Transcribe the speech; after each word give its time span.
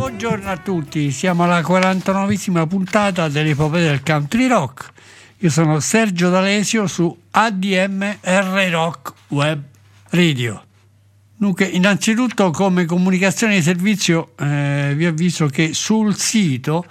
Buongiorno 0.00 0.50
a 0.50 0.56
tutti, 0.56 1.10
siamo 1.10 1.44
alla 1.44 1.60
49esima 1.60 2.66
puntata 2.66 3.28
dell'epopea 3.28 3.90
del 3.90 4.02
country 4.02 4.46
rock. 4.46 4.92
Io 5.40 5.50
sono 5.50 5.78
Sergio 5.78 6.30
D'Alesio 6.30 6.86
su 6.86 7.14
ADMR 7.32 8.70
Rock 8.70 9.12
Web 9.28 9.62
Radio. 10.08 10.64
Dunque, 11.36 11.66
innanzitutto 11.66 12.50
come 12.50 12.86
comunicazione 12.86 13.56
di 13.56 13.62
servizio 13.62 14.32
eh, 14.38 14.94
vi 14.96 15.04
avviso 15.04 15.48
che 15.48 15.74
sul 15.74 16.16
sito 16.16 16.86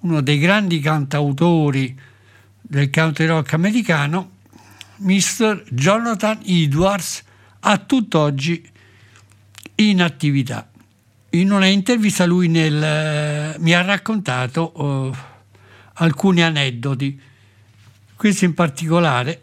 uno 0.00 0.20
dei 0.20 0.38
grandi 0.38 0.80
cantautori 0.80 1.98
del 2.72 2.88
country 2.88 3.26
rock 3.26 3.52
americano, 3.52 4.30
Mr. 4.96 5.62
Jonathan 5.68 6.40
Edwards, 6.42 7.22
a 7.60 7.76
tutt'oggi 7.76 8.66
in 9.74 10.00
attività. 10.00 10.70
In 11.30 11.52
una 11.52 11.66
intervista 11.66 12.24
lui 12.24 12.48
nel- 12.48 13.56
mi 13.58 13.74
ha 13.74 13.82
raccontato 13.82 14.72
eh, 14.74 15.18
alcuni 15.96 16.42
aneddoti. 16.42 17.20
Questo 18.16 18.46
in 18.46 18.54
particolare, 18.54 19.42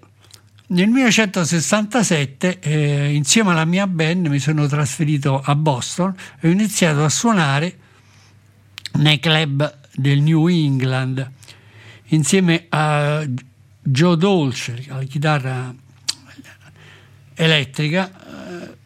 nel 0.68 0.88
1967, 0.88 2.60
eh, 2.62 3.14
insieme 3.14 3.52
alla 3.52 3.66
mia 3.66 3.86
band, 3.86 4.26
mi 4.26 4.40
sono 4.40 4.66
trasferito 4.66 5.40
a 5.40 5.54
Boston 5.54 6.16
e 6.40 6.48
ho 6.48 6.52
iniziato 6.52 7.04
a 7.04 7.10
suonare 7.10 7.78
nei 8.94 9.20
club 9.20 9.78
del 9.94 10.20
New 10.22 10.48
England 10.48 11.38
insieme 12.10 12.66
a 12.70 13.26
Joe 13.82 14.18
Dolce 14.18 14.86
alla 14.90 15.04
chitarra 15.04 15.74
elettrica. 17.36 18.12
eh, 18.12 18.78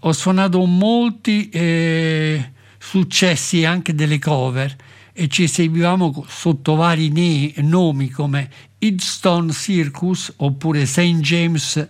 ho 0.00 0.12
suonato 0.12 0.64
molti 0.64 1.48
eh, 1.48 2.52
successi 2.78 3.64
anche 3.64 3.94
delle 3.94 4.18
cover 4.18 4.76
e 5.12 5.28
ci 5.28 5.48
co- 5.48 6.26
sotto 6.28 6.74
vari 6.74 7.08
ne- 7.08 7.52
nomi 7.62 8.10
come 8.10 8.48
Idstone 8.78 9.52
Circus 9.52 10.34
oppure 10.36 10.86
St. 10.86 11.18
James 11.20 11.88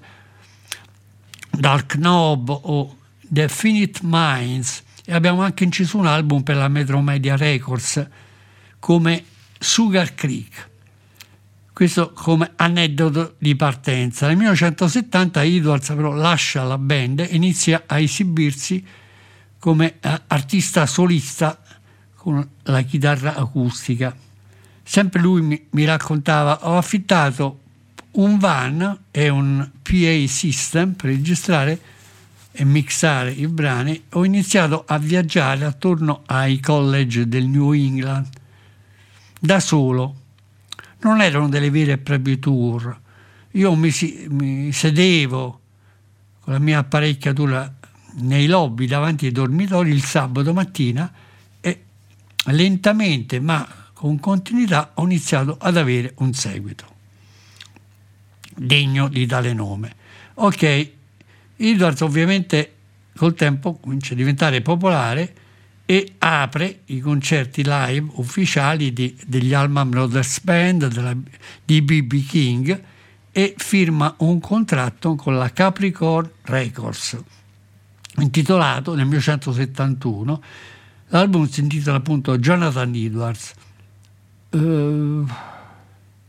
Dark 1.51 1.97
Knob 1.97 2.49
o 2.49 2.97
The 3.29 3.49
Finite 3.49 4.01
Minds 4.03 4.83
e 5.05 5.13
abbiamo 5.13 5.43
anche 5.43 5.65
inciso 5.65 5.99
un 5.99 6.07
album 6.07 6.43
per 6.43 6.57
la 6.57 6.69
Metro 6.69 7.01
Media 7.01 7.37
Records 7.37 8.07
come 8.79 9.25
Sugar 9.59 10.15
Creek. 10.15 10.69
Questo 11.77 12.13
come 12.15 12.53
aneddoto 12.57 13.35
di 13.37 13.55
partenza. 13.55 14.29
Nel 14.29 14.37
1970 14.37 15.43
Edwards 15.43 15.89
però 15.89 16.15
lascia 16.15 16.63
la 16.63 16.79
band 16.79 17.21
e 17.21 17.29
inizia 17.33 17.83
a 17.85 17.99
esibirsi 17.99 18.83
come 19.59 19.97
eh, 20.01 20.23
artista 20.29 20.87
solista 20.87 21.61
con 22.15 22.49
la 22.63 22.81
chitarra 22.81 23.35
acustica. 23.35 24.17
Sempre 24.83 25.21
lui 25.21 25.43
mi, 25.43 25.67
mi 25.73 25.85
raccontava, 25.85 26.67
ho 26.67 26.79
affittato 26.79 27.61
un 28.13 28.39
van 28.39 28.99
e 29.11 29.29
un 29.29 29.71
PA 29.83 30.27
system 30.27 30.95
per 30.95 31.11
registrare 31.11 31.79
e 32.53 32.65
mixare 32.65 33.33
i 33.33 33.47
brani. 33.49 34.03
Ho 34.13 34.25
iniziato 34.25 34.83
a 34.87 34.97
viaggiare 34.97 35.67
attorno 35.67 36.23
ai 36.25 36.59
college 36.59 37.29
del 37.29 37.45
New 37.45 37.73
England 37.73 38.29
da 39.39 39.61
solo. 39.61 40.25
Non 41.07 41.21
erano 41.21 41.49
delle 41.49 41.71
vere 41.71 41.99
proprie 41.99 42.41
tour. 42.41 43.01
Io 43.53 43.77
mi, 43.77 43.93
mi 44.31 44.73
sedevo 44.73 45.61
con 46.41 46.53
la 46.53 46.59
mia 46.59 46.79
apparecchiatura 46.79 47.73
nei 48.15 48.49
lobby 48.49 48.87
davanti 48.87 49.27
ai 49.27 49.31
dormitori 49.31 49.91
il 49.91 50.03
sabato 50.03 50.53
mattina 50.53 51.13
e 51.61 51.83
lentamente 52.47 53.39
ma 53.39 53.65
con 53.93 54.19
continuità 54.19 54.91
ho 54.95 55.05
iniziato 55.05 55.57
ad 55.61 55.77
avere 55.77 56.13
un 56.17 56.33
seguito 56.33 56.95
degno 58.57 59.07
di 59.07 59.27
tale 59.27 59.53
nome. 59.53 59.95
Ok, 60.35 60.91
Edwards 61.57 62.01
ovviamente 62.01 62.75
col 63.15 63.35
tempo 63.35 63.75
comincia 63.75 64.15
a 64.15 64.17
diventare 64.17 64.61
popolare 64.61 65.35
e 65.87 66.15
apre 66.19 66.81
i 66.87 67.01
concerti 67.01 67.63
live 67.65 68.09
ufficiali 68.15 68.93
di- 68.93 69.17
degli 69.27 69.55
Allman 69.55 69.89
Brothers 69.89 70.41
Band, 70.43 70.89
della- 70.89 71.17
di 71.65 71.81
B.B. 71.81 72.27
King 72.27 72.83
e 73.31 73.55
firma 73.57 74.13
un 74.19 74.41
contratto 74.41 75.15
con 75.15 75.37
la 75.37 75.51
Capricorn 75.53 76.29
Records 76.43 77.17
intitolato 78.19 78.95
nel 78.95 79.05
1971 79.05 80.43
l'album 81.09 81.47
si 81.47 81.61
intitola 81.61 81.99
appunto 81.99 82.39
Jonathan 82.39 82.93
Edwards 82.95 83.53
Eh, 84.51 85.23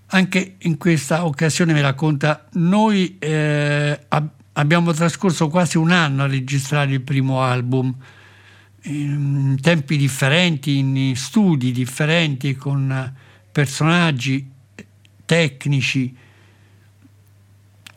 anche 0.07 0.56
in 0.60 0.77
questa 0.77 1.25
occasione 1.25 1.71
mi 1.74 1.80
racconta 1.81 2.45
noi 2.53 3.15
eh, 3.19 4.00
ab- 4.10 4.30
abbiamo 4.53 4.92
trascorso 4.92 5.48
quasi 5.48 5.77
un 5.77 5.92
anno 5.92 6.24
a 6.24 6.27
registrare 6.27 6.92
il 6.92 7.01
primo 7.01 7.42
album 7.42 7.94
in 8.88 9.57
tempi 9.62 9.98
differenti, 9.98 10.78
in 10.78 11.16
studi 11.16 11.72
differenti, 11.72 12.56
con 12.56 13.13
personaggi 13.51 14.50
tecnici 15.25 16.16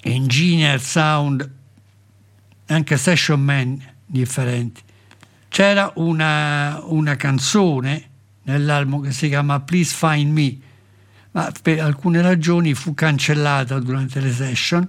engineer 0.03 0.81
sound, 0.81 1.49
anche 2.67 2.97
session 2.97 3.41
man 3.41 3.83
differenti. 4.05 4.83
C'era 5.49 5.93
una, 5.97 6.81
una 6.85 7.17
canzone 7.17 8.09
nell'album 8.45 9.03
che 9.03 9.13
si 9.13 9.29
chiama 9.29 9.61
Please 9.61 9.95
Find 9.95 10.33
Me, 10.33 10.59
ma 11.33 11.53
per 11.63 11.81
alcune 11.81 12.23
ragioni 12.23 12.75
fu 12.75 12.95
cancellata 12.95 13.79
durante 13.79 14.21
le 14.21 14.33
session 14.33 14.89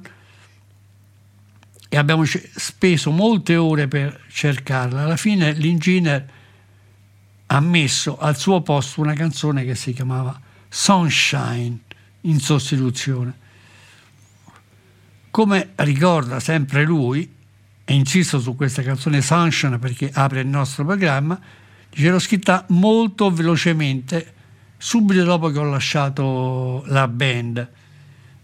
e 1.94 1.98
abbiamo 1.98 2.24
speso 2.24 3.12
molte 3.12 3.58
ore 3.58 3.90
per 3.90 4.22
cercarla. 4.32 5.02
Alla 5.02 5.18
fine 5.18 5.52
l'ingegner 5.52 6.26
ha 7.48 7.60
messo 7.60 8.18
al 8.18 8.38
suo 8.38 8.62
posto 8.62 9.02
una 9.02 9.14
canzone 9.14 9.66
che 9.66 9.76
si 9.76 9.92
chiamava 9.92 10.40
Sunshine 10.70 11.80
in 12.22 12.40
sostituzione. 12.40 13.34
Come 15.32 15.72
ricorda 15.76 16.40
sempre 16.40 16.86
lui, 16.86 17.30
e 17.84 17.94
insisto 17.94 18.40
su 18.40 18.56
questa 18.56 18.84
canzone 18.84 19.22
Sunshine 19.22 19.78
perché 19.78 20.10
apre 20.14 20.40
il 20.40 20.48
nostro 20.48 20.86
programma, 20.86 21.38
dice 21.90 22.10
l'ho 22.10 22.20
scritta 22.20 22.64
molto 22.70 23.30
velocemente 23.32 24.34
subito 24.78 25.26
dopo 25.26 25.50
che 25.50 25.60
ho 25.60 25.70
lasciato 25.70 26.86
la 26.86 27.06
band. 27.10 27.70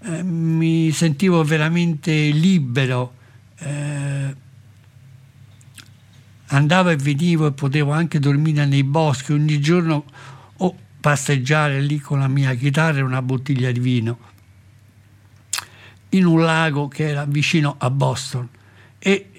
Eh, 0.03 0.21
mi 0.21 0.91
sentivo 0.91 1.41
veramente 1.45 2.11
libero 2.11 3.15
eh, 3.59 4.35
andavo 6.47 6.89
e 6.89 6.95
venivo 6.95 7.47
e 7.47 7.51
potevo 7.51 7.91
anche 7.91 8.19
dormire 8.19 8.65
nei 8.65 8.83
boschi 8.83 9.33
ogni 9.33 9.59
giorno 9.59 10.05
o 10.57 10.75
passeggiare 10.99 11.81
lì 11.81 11.99
con 11.99 12.19
la 12.19 12.27
mia 12.27 12.53
chitarra 12.53 12.99
e 12.99 13.01
una 13.01 13.21
bottiglia 13.21 13.71
di 13.71 13.79
vino 13.79 14.35
in 16.09 16.25
un 16.25 16.41
lago 16.41 16.87
che 16.87 17.09
era 17.09 17.25
vicino 17.25 17.75
a 17.77 17.89
Boston 17.89 18.47
e 18.99 19.31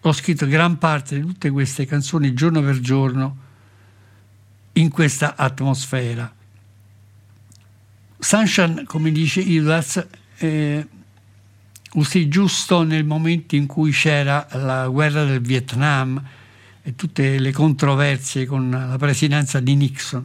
ho 0.00 0.12
scritto 0.12 0.46
gran 0.46 0.78
parte 0.78 1.16
di 1.16 1.20
tutte 1.22 1.50
queste 1.50 1.84
canzoni 1.84 2.32
giorno 2.32 2.62
per 2.62 2.80
giorno 2.80 3.36
in 4.74 4.90
questa 4.90 5.34
atmosfera. 5.36 6.32
Sunshine, 8.18 8.84
come 8.84 9.12
dice 9.12 9.40
Edwards, 9.40 10.06
eh, 10.38 10.86
uscì 11.94 12.28
giusto 12.28 12.82
nel 12.82 13.04
momento 13.04 13.56
in 13.56 13.66
cui 13.66 13.92
c'era 13.92 14.46
la 14.52 14.88
guerra 14.88 15.24
del 15.24 15.40
Vietnam 15.40 16.22
e 16.82 16.94
tutte 16.94 17.38
le 17.38 17.52
controversie 17.52 18.46
con 18.46 18.70
la 18.70 18.96
presidenza 18.98 19.60
di 19.60 19.74
Nixon. 19.74 20.24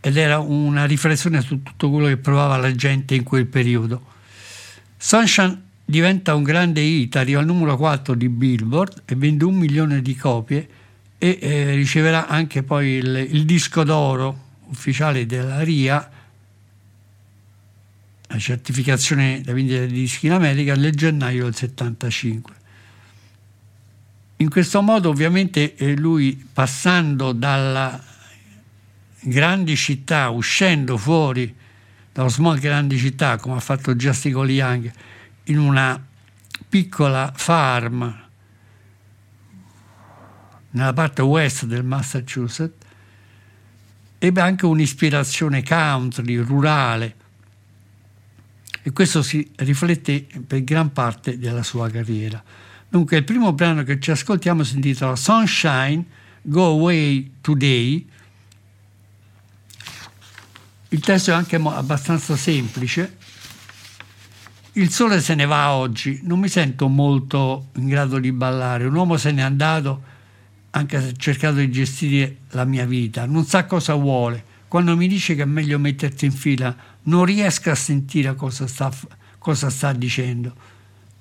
Ed 0.00 0.16
era 0.16 0.38
una 0.38 0.86
riflessione 0.86 1.42
su 1.42 1.62
tutto 1.62 1.90
quello 1.90 2.06
che 2.06 2.16
provava 2.16 2.56
la 2.56 2.74
gente 2.74 3.14
in 3.14 3.22
quel 3.22 3.46
periodo. 3.46 4.02
Sunshine 4.96 5.62
diventa 5.84 6.34
un 6.34 6.42
grande 6.42 6.80
hit, 6.80 7.16
arriva 7.16 7.40
al 7.40 7.46
numero 7.46 7.76
4 7.76 8.14
di 8.14 8.28
Billboard 8.28 9.02
e 9.04 9.14
vende 9.14 9.44
un 9.44 9.56
milione 9.56 10.00
di 10.00 10.14
copie 10.16 10.68
e 11.18 11.38
eh, 11.40 11.74
riceverà 11.74 12.28
anche 12.28 12.62
poi 12.62 12.92
il, 12.92 13.28
il 13.30 13.44
disco 13.44 13.84
d'oro 13.84 14.48
ufficiale 14.68 15.26
della 15.26 15.62
RIA 15.62 16.10
la 18.30 18.38
certificazione 18.38 19.40
da 19.40 19.52
vendita 19.52 19.84
di 19.84 19.92
dischi 19.92 20.26
in 20.26 20.32
America 20.32 20.74
nel 20.74 20.94
gennaio 20.94 21.44
del 21.44 21.54
75. 21.54 22.54
In 24.36 24.48
questo 24.48 24.80
modo 24.82 25.08
ovviamente 25.08 25.74
eh, 25.74 25.96
lui 25.96 26.48
passando 26.52 27.32
dalla 27.32 28.02
grandi 29.22 29.76
città, 29.76 30.30
uscendo 30.30 30.96
fuori 30.96 31.54
dallo 32.12 32.28
small 32.28 32.58
grandi 32.58 32.96
città, 32.98 33.36
come 33.36 33.56
ha 33.56 33.60
fatto 33.60 33.94
Justico 33.96 34.46
Young, 34.46 34.90
in 35.44 35.58
una 35.58 36.02
piccola 36.68 37.32
farm 37.34 38.28
nella 40.70 40.92
parte 40.92 41.22
west 41.22 41.64
del 41.64 41.84
Massachusetts, 41.84 42.86
ebbe 44.18 44.40
anche 44.40 44.66
un'ispirazione 44.66 45.64
country, 45.64 46.36
rurale, 46.36 47.16
e 48.82 48.92
questo 48.92 49.22
si 49.22 49.48
riflette 49.56 50.26
per 50.46 50.64
gran 50.64 50.92
parte 50.92 51.38
della 51.38 51.62
sua 51.62 51.88
carriera. 51.90 52.42
Dunque 52.88 53.18
il 53.18 53.24
primo 53.24 53.52
brano 53.52 53.82
che 53.82 54.00
ci 54.00 54.10
ascoltiamo 54.10 54.64
si 54.64 54.74
intitola 54.76 55.14
Sunshine, 55.14 56.04
Go 56.42 56.66
Away 56.66 57.32
Today. 57.40 58.08
Il 60.88 61.00
testo 61.00 61.30
è 61.30 61.34
anche 61.34 61.56
abbastanza 61.56 62.36
semplice. 62.36 63.16
Il 64.72 64.90
sole 64.90 65.20
se 65.20 65.34
ne 65.34 65.44
va 65.46 65.72
oggi, 65.72 66.20
non 66.24 66.40
mi 66.40 66.48
sento 66.48 66.88
molto 66.88 67.68
in 67.74 67.86
grado 67.86 68.18
di 68.18 68.32
ballare. 68.32 68.86
Un 68.86 68.94
uomo 68.94 69.16
se 69.16 69.30
n'è 69.30 69.42
andato 69.42 70.02
anche 70.70 71.00
se 71.00 71.08
ha 71.08 71.12
cercato 71.16 71.56
di 71.56 71.70
gestire 71.70 72.38
la 72.50 72.64
mia 72.64 72.86
vita, 72.86 73.26
non 73.26 73.44
sa 73.44 73.66
cosa 73.66 73.94
vuole. 73.94 74.44
Quando 74.68 74.96
mi 74.96 75.08
dice 75.08 75.34
che 75.34 75.42
è 75.42 75.46
meglio 75.46 75.78
metterti 75.78 76.26
in 76.26 76.32
fila, 76.32 76.76
non 77.10 77.24
riesco 77.24 77.70
a 77.70 77.74
sentire 77.74 78.34
cosa 78.36 78.66
sta, 78.68 78.90
cosa 79.38 79.68
sta 79.68 79.92
dicendo. 79.92 80.54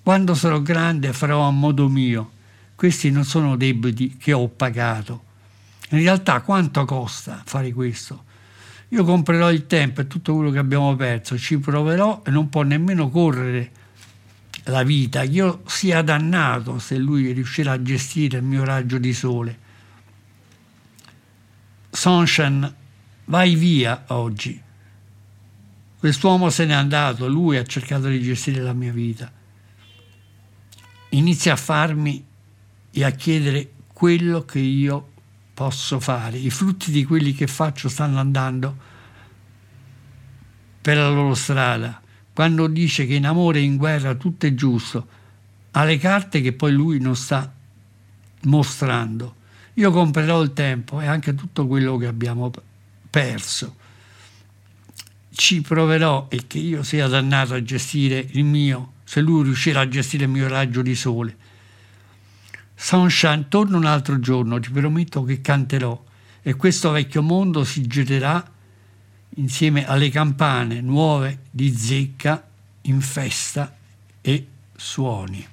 Quando 0.03 0.36
sarò 0.36 0.62
grande 0.62 1.12
farò 1.13 1.41
a 1.41 1.51
modo 1.51 1.89
mio. 1.89 2.31
Questi 2.75 3.09
non 3.12 3.25
sono 3.25 3.57
debiti 3.57 4.15
che 4.15 4.31
ho 4.31 4.47
pagato. 4.47 5.24
In 5.89 6.00
realtà 6.00 6.41
quanto 6.41 6.86
costa 6.86 7.41
fare 7.44 7.74
questo? 7.74 8.25
Io 8.89 9.03
comprerò 9.03 9.51
il 9.51 9.68
tempo 9.68 10.01
e 10.01 10.07
tutto 10.07 10.36
quello 10.36 10.51
che 10.51 10.59
abbiamo 10.59 10.95
perso, 10.95 11.38
ci 11.38 11.57
proverò 11.57 12.21
e 12.25 12.31
non 12.31 12.50
può 12.50 12.62
nemmeno 12.62 13.09
correre 13.09 13.71
la 14.65 14.83
vita. 14.83 15.24
Io 15.24 15.63
sia 15.65 16.01
dannato 16.01 16.80
se 16.80 16.97
lui 16.97 17.31
riuscirà 17.31 17.74
a 17.74 17.81
gestire 17.81 18.38
il 18.38 18.44
mio 18.44 18.63
raggio 18.63 18.97
di 18.97 19.13
sole. 19.13 19.57
Sunshine, 21.89 22.74
vai 23.25 23.56
via 23.56 24.06
oggi. 24.07 24.68
Quest'uomo 26.00 26.50
se 26.50 26.66
n'è 26.66 26.74
andato, 26.74 27.28
lui 27.28 27.57
ha 27.57 27.66
cercato 27.66 28.07
di 28.07 28.22
gestire 28.22 28.62
la 28.62 28.72
mia 28.72 28.94
vita. 28.94 29.29
Inizia 31.10 31.53
a 31.53 31.58
farmi 31.58 32.25
e 32.89 33.03
a 33.03 33.10
chiedere 33.10 33.72
quello 33.91 34.46
che 34.46 34.60
io 34.60 35.12
posso 35.53 36.00
fare. 36.00 36.38
I 36.38 36.50
frutti 36.51 36.89
di 36.89 37.03
quelli 37.03 37.34
che 37.34 37.48
faccio 37.48 37.89
stanno 37.89 38.18
andando 38.18 38.77
per 40.79 40.96
la 40.96 41.10
loro 41.10 41.36
strada. 41.36 42.01
Quando 42.32 42.68
dice 42.68 43.06
che 43.06 43.15
in 43.15 43.25
amore 43.25 43.60
e 43.60 43.63
in 43.63 43.75
guerra 43.75 44.15
tutto 44.15 44.46
è 44.46 44.53
giusto, 44.53 45.06
ha 45.72 45.84
le 45.84 45.98
carte 45.98 46.39
che 46.39 46.53
poi 46.53 46.72
lui 46.72 47.01
non 47.01 47.18
sta 47.18 47.53
mostrando. 48.44 49.36
Io 49.74 49.91
comprerò 49.91 50.41
il 50.44 50.53
tempo 50.53 51.01
e 51.01 51.08
anche 51.08 51.36
tutto 51.36 51.68
quello 51.68 51.98
che 51.98 52.06
abbiamo 52.06 52.50
perso 53.10 53.88
ci 55.39 55.62
proverò 55.62 56.27
e 56.29 56.48
che 56.48 56.58
io 56.58 56.84
sia 56.84 57.08
dannato 57.08 57.53
a 57.53 57.63
gestire 57.63 58.27
il 58.31 58.43
mio, 58.43 58.96
se 59.05 59.22
lui 59.22 59.43
riuscirà 59.43 59.79
a 59.79 59.88
gestire 59.88 60.25
il 60.25 60.29
mio 60.29 60.50
raggio 60.50 60.81
di 60.81 60.93
sole. 60.96 61.38
Sunshine, 62.75 63.46
torna 63.48 63.77
un 63.77 63.86
altro 63.86 64.19
giorno, 64.19 64.60
ti 64.60 64.69
prometto 64.69 65.24
che 65.24 65.39
canterò 65.39 66.03
e 66.41 66.55
questo 66.55 66.91
vecchio 66.91 67.22
mondo 67.22 67.63
si 67.63 67.88
girerà 67.88 68.51
insieme 69.36 69.88
alle 69.88 70.10
campane 70.10 70.81
nuove 70.81 71.43
di 71.50 71.74
zecca 71.74 72.46
in 72.81 73.00
festa 73.00 73.77
e 74.19 74.46
suoni. 74.75 75.48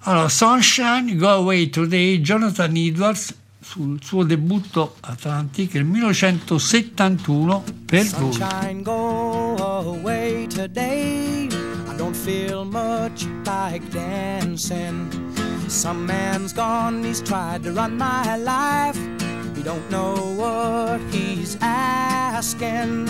Allora, 0.00 0.28
Sunshine, 0.28 1.16
Go 1.16 1.30
Away 1.30 1.70
Today, 1.70 2.20
Jonathan 2.20 2.76
Edwards, 2.76 3.34
sul 3.74 3.98
suo 4.00 4.22
debutto 4.22 4.94
Atlantic 5.00 5.74
nel 5.74 5.84
1971 5.86 7.64
per 7.84 8.04
Sunshine, 8.04 8.82
go 8.82 9.56
away 9.56 10.46
today. 10.46 11.48
I 11.88 11.96
don't 11.96 12.14
feel 12.14 12.64
much 12.64 13.26
like 13.44 13.82
dancing. 13.90 15.10
Some 15.66 16.06
man's 16.06 16.52
gone, 16.52 17.02
he's 17.02 17.20
tried 17.20 17.64
to 17.64 17.72
run 17.72 17.96
my 17.96 18.36
life. 18.36 18.96
He 19.56 19.62
don't 19.62 19.90
know 19.90 20.14
what 20.36 21.00
he's 21.10 21.56
asking. 21.60 23.08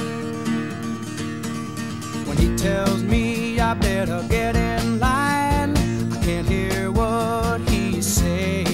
When 2.25 2.38
he 2.38 2.56
tells 2.56 3.02
me 3.02 3.61
I 3.61 3.75
better 3.75 4.25
get 4.30 4.56
in 4.56 4.99
line, 4.99 5.76
I 6.11 6.25
can't 6.25 6.49
hear 6.49 6.90
what 6.90 7.61
he's 7.68 8.06
saying. 8.06 8.74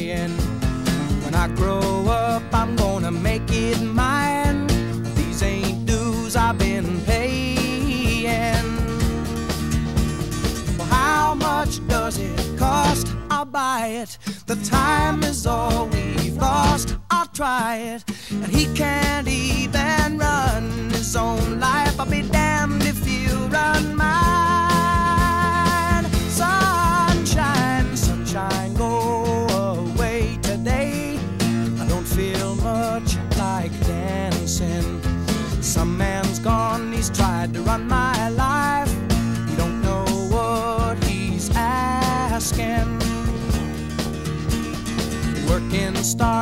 I 1.41 1.49
grow 1.49 2.05
up, 2.07 2.43
I'm 2.53 2.77
gonna 2.77 3.11
make 3.11 3.51
it 3.51 3.81
mine. 3.81 4.67
These 5.15 5.43
ain't 5.43 5.87
dues 5.87 6.37
I've 6.37 6.59
been 6.59 7.01
paying. 7.07 8.67
Well, 10.77 10.87
how 10.89 11.35
much 11.35 11.81
does 11.89 12.19
it 12.19 12.59
cost? 12.59 13.07
I'll 13.31 13.47
buy 13.47 13.87
it. 14.03 14.19
The 14.45 14.57
time 14.57 15.23
is 15.23 15.47
all 15.47 15.87
we've 15.87 16.37
lost. 16.37 16.99
I'll 17.11 17.29
try 17.29 17.77
it. 17.77 18.05
And 18.31 18.49
he 18.49 18.67
can't 18.75 19.27
even 19.27 19.80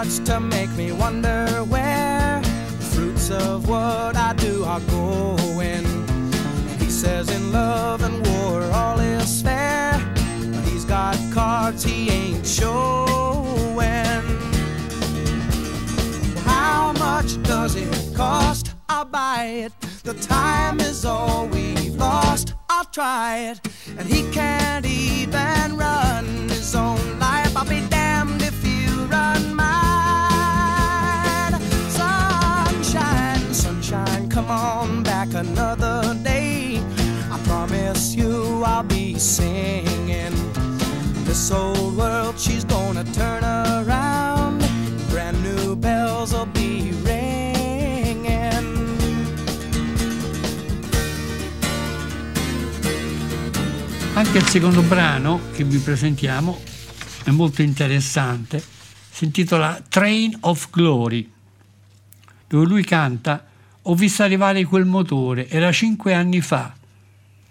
starts 0.08 0.30
to 0.30 0.40
make 0.40 0.70
me 0.70 0.92
wonder 0.92 1.46
where 1.68 2.40
the 2.40 2.84
fruits 2.92 3.30
of 3.30 3.68
what 3.68 4.16
I 4.16 4.32
do 4.34 4.64
are 4.64 4.80
going. 4.80 5.84
He 6.78 6.90
says 6.90 7.30
in 7.30 7.52
love 7.52 8.02
and 8.02 8.26
war 8.26 8.62
all 8.72 8.98
is 9.00 9.42
fair, 9.42 9.92
but 10.14 10.64
he's 10.64 10.84
got 10.84 11.16
cards 11.32 11.84
he 11.84 12.10
ain't 12.10 12.46
showing. 12.46 14.22
How 16.44 16.92
much 16.98 17.42
does 17.42 17.74
it 17.76 18.16
cost? 18.16 18.74
I'll 18.88 19.04
buy 19.04 19.44
it. 19.66 19.72
The 20.04 20.14
time 20.14 20.80
is 20.80 21.04
all 21.04 21.46
we've 21.48 21.96
lost. 21.96 22.54
I'll 22.70 22.86
try 22.86 23.50
it, 23.50 23.60
and 23.98 24.06
he 24.08 24.30
can't 24.32 24.86
even 24.86 25.76
run 25.76 26.48
his 26.48 26.74
own 26.74 27.18
life. 27.18 27.54
I'll 27.56 27.68
be 27.68 27.77
another 35.38 36.14
day. 36.22 36.80
I 37.30 37.38
promise 37.44 38.14
you 38.14 38.62
I'll 38.64 38.82
be 38.82 39.18
singing. 39.18 40.34
This 41.24 41.50
old 41.50 41.96
world, 41.96 42.38
she's 42.38 42.64
gonna 42.64 43.04
turn 43.04 43.44
around. 43.44 44.64
Brand 45.10 45.40
new 45.42 45.76
bells 45.76 46.32
will 46.32 46.46
be 46.46 46.92
ringing. 47.04 48.26
Anche 54.14 54.38
il 54.38 54.46
secondo 54.48 54.82
brano 54.82 55.40
che 55.52 55.62
vi 55.62 55.78
presentiamo 55.78 56.60
è 57.22 57.30
molto 57.30 57.62
interessante, 57.62 58.62
si 59.10 59.24
intitola 59.24 59.80
Train 59.88 60.36
of 60.40 60.70
Glory, 60.70 61.30
dove 62.48 62.66
lui 62.66 62.82
canta 62.82 63.47
Ho 63.90 63.94
visto 63.94 64.22
arrivare 64.22 64.64
quel 64.64 64.84
motore, 64.84 65.48
era 65.48 65.72
cinque 65.72 66.12
anni 66.12 66.42
fa, 66.42 66.74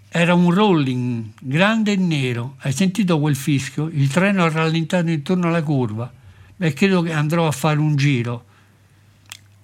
era 0.08 0.34
un 0.34 0.54
rolling 0.54 1.30
grande 1.40 1.90
e 1.90 1.96
nero, 1.96 2.54
hai 2.60 2.70
sentito 2.70 3.18
quel 3.18 3.34
fischio? 3.34 3.88
Il 3.88 4.08
treno 4.08 4.44
ha 4.44 4.48
rallentato 4.48 5.10
intorno 5.10 5.48
alla 5.48 5.64
curva, 5.64 6.08
beh 6.54 6.72
credo 6.74 7.02
che 7.02 7.12
andrò 7.12 7.48
a 7.48 7.50
fare 7.50 7.80
un 7.80 7.96
giro. 7.96 8.44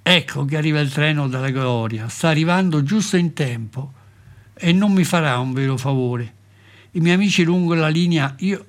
Ecco 0.02 0.44
che 0.44 0.56
arriva 0.56 0.80
il 0.80 0.90
treno 0.90 1.28
della 1.28 1.50
gloria, 1.50 2.08
sta 2.08 2.30
arrivando 2.30 2.82
giusto 2.82 3.16
in 3.16 3.34
tempo. 3.34 3.92
E 4.54 4.72
non 4.72 4.92
mi 4.92 5.04
farà 5.04 5.38
un 5.38 5.52
vero 5.52 5.76
favore. 5.76 6.34
I 6.92 7.00
miei 7.00 7.14
amici 7.14 7.44
lungo 7.44 7.74
la 7.74 7.86
linea 7.86 8.34
io, 8.38 8.66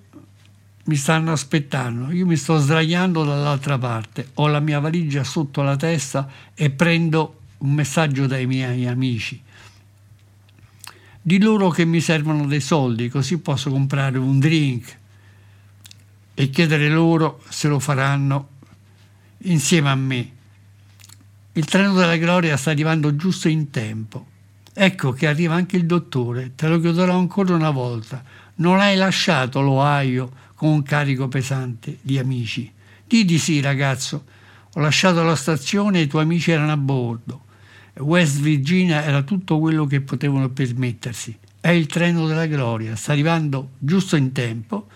mi 0.84 0.96
stanno 0.96 1.32
aspettando, 1.32 2.12
io 2.12 2.28
mi 2.28 2.36
sto 2.36 2.60
sdraiando 2.60 3.24
dall'altra 3.24 3.80
parte, 3.80 4.30
ho 4.36 4.46
la 4.46 4.60
mia 4.60 4.80
valigia 4.80 5.24
sotto 5.24 5.64
la 5.64 5.76
testa 5.76 6.30
e 6.54 6.70
prendo 6.70 7.40
un 7.60 7.72
messaggio 7.72 8.28
dai 8.28 8.46
miei 8.46 8.88
amici. 8.88 9.42
Di 11.22 11.40
loro 11.40 11.70
che 11.70 11.86
mi 11.86 12.02
servono 12.02 12.46
dei 12.46 12.62
soldi, 12.62 13.10
così 13.10 13.40
posso 13.40 13.72
comprare 13.72 14.18
un 14.18 14.40
drink 14.40 14.98
e 16.36 16.50
chiedere 16.50 16.90
loro 16.90 17.42
se 17.50 17.68
lo 17.68 17.80
faranno 17.80 18.50
insieme 19.40 19.90
a 19.90 19.96
me. 19.96 20.32
Il 21.54 21.66
treno 21.66 21.94
della 21.94 22.18
gloria 22.18 22.58
sta 22.58 22.72
arrivando 22.72 23.16
giusto 23.16 23.48
in 23.48 23.70
tempo. 23.72 24.28
Ecco 24.74 25.14
che 25.14 25.26
arriva 25.26 25.56
anche 25.56 25.78
il 25.78 25.86
dottore, 25.86 26.54
te 26.54 26.68
lo 26.68 26.80
chiederò 26.80 27.18
ancora 27.18 27.56
una 27.56 27.70
volta. 27.70 28.22
Non 28.56 28.80
hai 28.80 28.98
lasciato 28.98 29.62
l'Ohio 29.62 30.32
con 30.56 30.70
un 30.70 30.84
carico 30.84 31.28
pesante 31.28 31.98
di 32.02 32.20
amici. 32.20 32.72
Di 33.08 33.24
di 33.24 33.40
sì, 33.40 33.62
ragazzo. 33.62 34.26
Ho 34.74 34.82
lasciato 34.82 35.24
la 35.24 35.36
stazione 35.36 36.00
e 36.00 36.02
i 36.04 36.08
tuoi 36.08 36.24
amici 36.24 36.52
erano 36.52 36.74
a 36.74 36.78
bordo. 36.78 37.45
West 38.00 38.40
Virginia 38.40 39.04
era 39.04 39.22
tutto 39.22 39.60
quello 39.60 39.86
che 39.86 40.02
potevano 40.02 40.50
permettersi. 40.50 41.38
È 41.60 41.70
il 41.70 41.88
treno 41.88 42.28
della 42.28 42.46
gloria, 42.46 42.96
sta 42.96 43.14
arrivando 43.14 43.72
giusto 43.80 44.16
in 44.16 44.32
tempo 44.32 44.88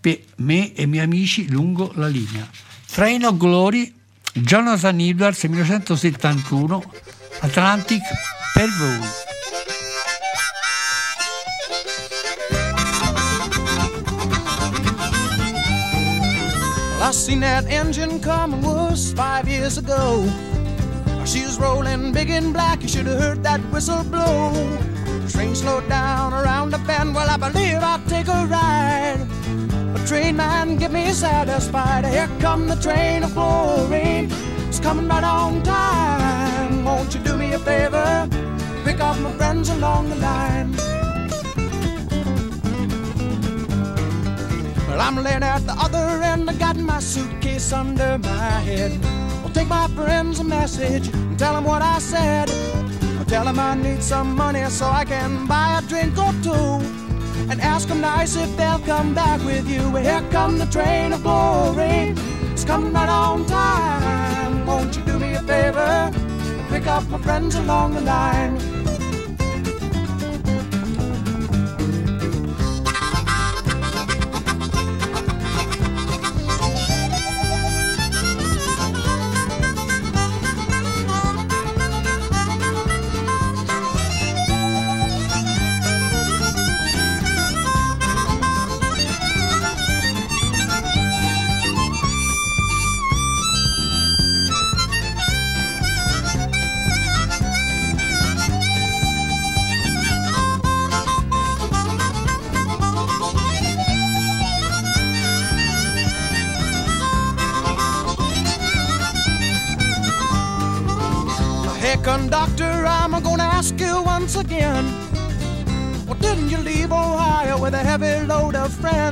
per 0.00 0.20
me 0.36 0.72
e 0.74 0.82
i 0.82 0.86
miei 0.86 1.04
amici 1.04 1.48
lungo 1.48 1.92
la 1.94 2.08
linea. 2.08 2.48
Train 2.86 3.24
of 3.24 3.36
Glory, 3.36 3.92
Jonathan 4.34 5.00
Edwards, 5.00 5.44
1971, 5.44 6.82
Atlantic 7.40 8.02
per 8.52 8.68
voi. 8.78 9.24
I 16.98 17.12
seen 17.12 17.40
that 17.40 17.66
engine 17.66 18.18
coming 18.20 18.62
was 18.62 19.12
five 19.12 19.48
years 19.48 19.78
ago. 19.78 20.24
She 21.26 21.42
was 21.42 21.58
rolling 21.58 22.12
big 22.12 22.30
and 22.30 22.52
black, 22.52 22.82
you 22.82 22.88
should 22.88 23.06
have 23.06 23.18
heard 23.18 23.42
that 23.42 23.60
whistle 23.72 24.04
blow. 24.04 24.52
The 25.22 25.28
train 25.28 25.56
slowed 25.56 25.88
down 25.88 26.32
around 26.32 26.70
the 26.70 26.78
bend, 26.78 27.16
well, 27.16 27.28
I 27.28 27.36
believe 27.36 27.78
I'll 27.82 28.00
take 28.06 28.28
a 28.28 28.46
ride. 28.46 29.26
A 29.96 30.06
train 30.06 30.36
man, 30.36 30.76
get 30.76 30.92
me 30.92 31.10
satisfied. 31.10 32.06
Here 32.06 32.30
come 32.38 32.68
the 32.68 32.76
train 32.76 33.24
of 33.24 33.34
glory. 33.34 34.28
It's 34.68 34.78
coming 34.78 35.08
right 35.08 35.24
on 35.24 35.64
time. 35.64 36.84
Won't 36.84 37.12
you 37.12 37.20
do 37.20 37.36
me 37.36 37.54
a 37.54 37.58
favor? 37.58 38.28
Pick 38.84 39.00
up 39.00 39.18
my 39.18 39.32
friends 39.32 39.68
along 39.68 40.08
the 40.10 40.16
line. 40.16 40.76
Well, 44.86 45.00
I'm 45.00 45.16
laying 45.16 45.42
at 45.42 45.66
the 45.66 45.74
other 45.76 46.22
end. 46.22 46.48
I 46.48 46.54
got 46.54 46.76
my 46.76 47.00
suitcase 47.00 47.72
under 47.72 48.16
my 48.18 48.60
head. 48.60 49.25
Take 49.56 49.68
my 49.68 49.88
friends 49.88 50.38
a 50.38 50.44
message 50.44 51.08
and 51.08 51.38
tell 51.38 51.54
them 51.54 51.64
what 51.64 51.80
I 51.80 51.98
said. 51.98 52.50
I'll 53.18 53.24
tell 53.24 53.46
them 53.46 53.58
I 53.58 53.74
need 53.74 54.02
some 54.02 54.36
money 54.36 54.62
so 54.68 54.84
I 54.84 55.06
can 55.06 55.46
buy 55.46 55.78
a 55.78 55.88
drink 55.88 56.18
or 56.18 56.30
two. 56.42 56.84
And 57.50 57.58
ask 57.62 57.88
them 57.88 58.02
nice 58.02 58.36
if 58.36 58.54
they'll 58.58 58.80
come 58.80 59.14
back 59.14 59.42
with 59.46 59.66
you. 59.66 59.96
Here 59.96 60.22
come 60.30 60.58
the 60.58 60.66
train 60.66 61.14
of 61.14 61.22
glory. 61.22 62.12
It's 62.52 62.66
coming 62.66 62.92
right 62.92 63.08
on 63.08 63.46
time. 63.46 64.66
Won't 64.66 64.94
you 64.94 65.02
do 65.04 65.18
me 65.18 65.32
a 65.32 65.40
favor? 65.40 66.12
Pick 66.68 66.86
up 66.86 67.08
my 67.08 67.16
friends 67.16 67.54
along 67.54 67.94
the 67.94 68.02
line. 68.02 68.75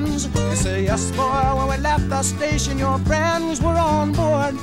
Friends? 0.04 0.26
You 0.26 0.56
say, 0.56 0.84
yes, 0.84 1.10
boy, 1.12 1.56
when 1.56 1.68
we 1.68 1.76
left 1.82 2.08
the 2.08 2.22
station, 2.22 2.78
your 2.78 2.98
friends 3.00 3.60
were 3.60 3.76
on 3.76 4.12
board. 4.12 4.58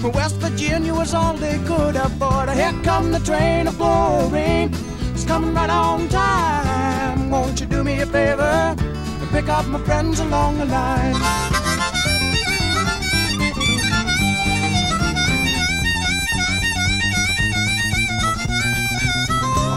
For 0.00 0.10
West 0.10 0.36
Virginia 0.36 0.94
was 0.94 1.14
all 1.14 1.34
they 1.34 1.58
could 1.66 1.96
afford. 1.96 2.50
Here 2.50 2.74
come 2.82 3.10
the 3.12 3.20
train 3.20 3.66
of 3.66 3.76
glory. 3.78 4.70
It's 5.12 5.24
coming 5.24 5.54
right 5.54 5.70
on 5.70 6.08
time. 6.08 7.30
Won't 7.30 7.60
you 7.60 7.66
do 7.66 7.82
me 7.84 8.00
a 8.00 8.06
favor 8.06 8.42
and 8.42 9.30
pick 9.30 9.48
up 9.48 9.66
my 9.66 9.78
friends 9.80 10.20
along 10.20 10.58
the 10.58 10.66
line? 10.66 11.14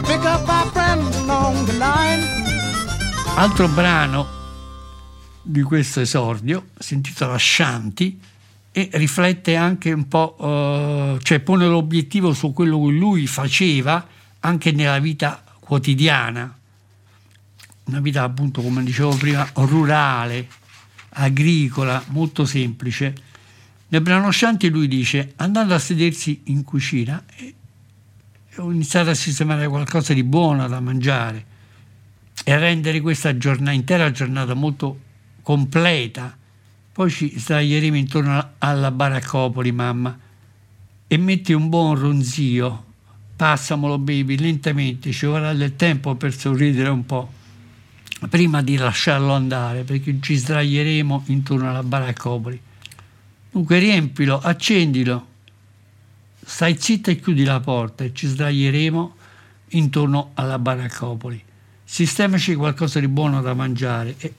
Pick 0.06 0.24
up 0.26 0.46
my 0.48 0.66
friends 0.74 1.18
along 1.18 1.66
the 1.66 1.74
line. 1.74 2.24
Altro 3.38 3.68
brano 3.68 4.37
di 5.48 5.62
questo 5.62 6.02
esordio 6.02 6.68
si 6.78 6.94
intitola 6.94 7.38
Shanti 7.38 8.20
e 8.72 8.90
riflette 8.94 9.56
anche 9.56 9.92
un 9.94 10.08
po', 10.08 10.36
eh, 10.40 11.20
cioè 11.24 11.40
pone 11.40 11.66
l'obiettivo 11.68 12.34
su 12.34 12.52
quello 12.52 12.84
che 12.86 12.92
lui 12.92 13.28
faceva 13.28 14.06
anche 14.42 14.72
nella 14.72 15.00
vita 15.00 15.42
quotidiana, 15.60 16.56
una 17.86 18.00
vita 18.02 18.24
appunto 18.24 18.62
come 18.62 18.84
dicevo 18.84 19.16
prima 19.16 19.50
rurale, 19.54 20.48
agricola, 21.12 22.04
molto 22.10 22.46
semplice. 22.46 23.16
Nel 23.88 24.02
brano 24.02 24.30
Shanti 24.32 24.70
lui 24.70 24.88
dice, 24.88 25.34
andando 25.38 25.74
a 25.74 25.80
sedersi 25.80 26.42
in 26.46 26.64
cucina, 26.64 27.24
ho 28.58 28.72
iniziato 28.72 29.10
a 29.10 29.14
sistemare 29.14 29.68
qualcosa 29.68 30.14
di 30.14 30.24
buono 30.24 30.68
da 30.68 30.82
mangiare 30.82 31.46
e 32.44 32.52
a 32.52 32.58
rendere 32.58 33.00
questa 33.00 33.38
giornata, 33.38 33.72
intera 33.72 34.12
giornata 34.12 34.54
molto 34.54 35.06
completa. 35.48 36.38
Poi 36.92 37.10
ci 37.10 37.40
sdraieremo 37.40 37.96
intorno 37.96 38.56
alla 38.58 38.92
baraccopoli, 38.92 39.72
mamma, 39.72 40.20
e 41.08 41.18
metti 41.18 41.54
un 41.54 41.70
buon 41.70 41.98
ronzio. 41.98 42.84
Passamolo, 43.34 43.98
baby, 43.98 44.38
lentamente, 44.38 45.14
ci 45.14 45.26
vorrà 45.26 45.54
del 45.54 45.78
tempo 45.78 46.16
per 46.16 46.36
sorridere 46.36 46.90
un 46.90 47.06
po' 47.06 47.32
prima 48.28 48.62
di 48.62 48.76
lasciarlo 48.76 49.32
andare, 49.32 49.84
perché 49.84 50.18
ci 50.20 50.36
sdraieremo 50.36 51.24
intorno 51.28 51.70
alla 51.70 51.84
baraccopoli. 51.84 52.60
Dunque 53.50 53.80
riempilo, 53.80 54.42
accendilo, 54.42 55.28
stai 56.46 56.76
zitta 56.78 57.10
e 57.10 57.22
chiudi 57.22 57.46
la 57.46 57.62
porta 57.62 58.04
e 58.04 58.14
ci 58.14 58.28
sdraieremo 58.28 59.16
intorno 59.70 60.32
alla 60.34 60.60
baraccopoli. 60.60 61.42
Sistemaci 61.86 62.54
qualcosa 62.56 63.00
di 63.00 63.08
buono 63.08 63.42
da 63.42 63.54
mangiare 63.54 64.14
e 64.18 64.34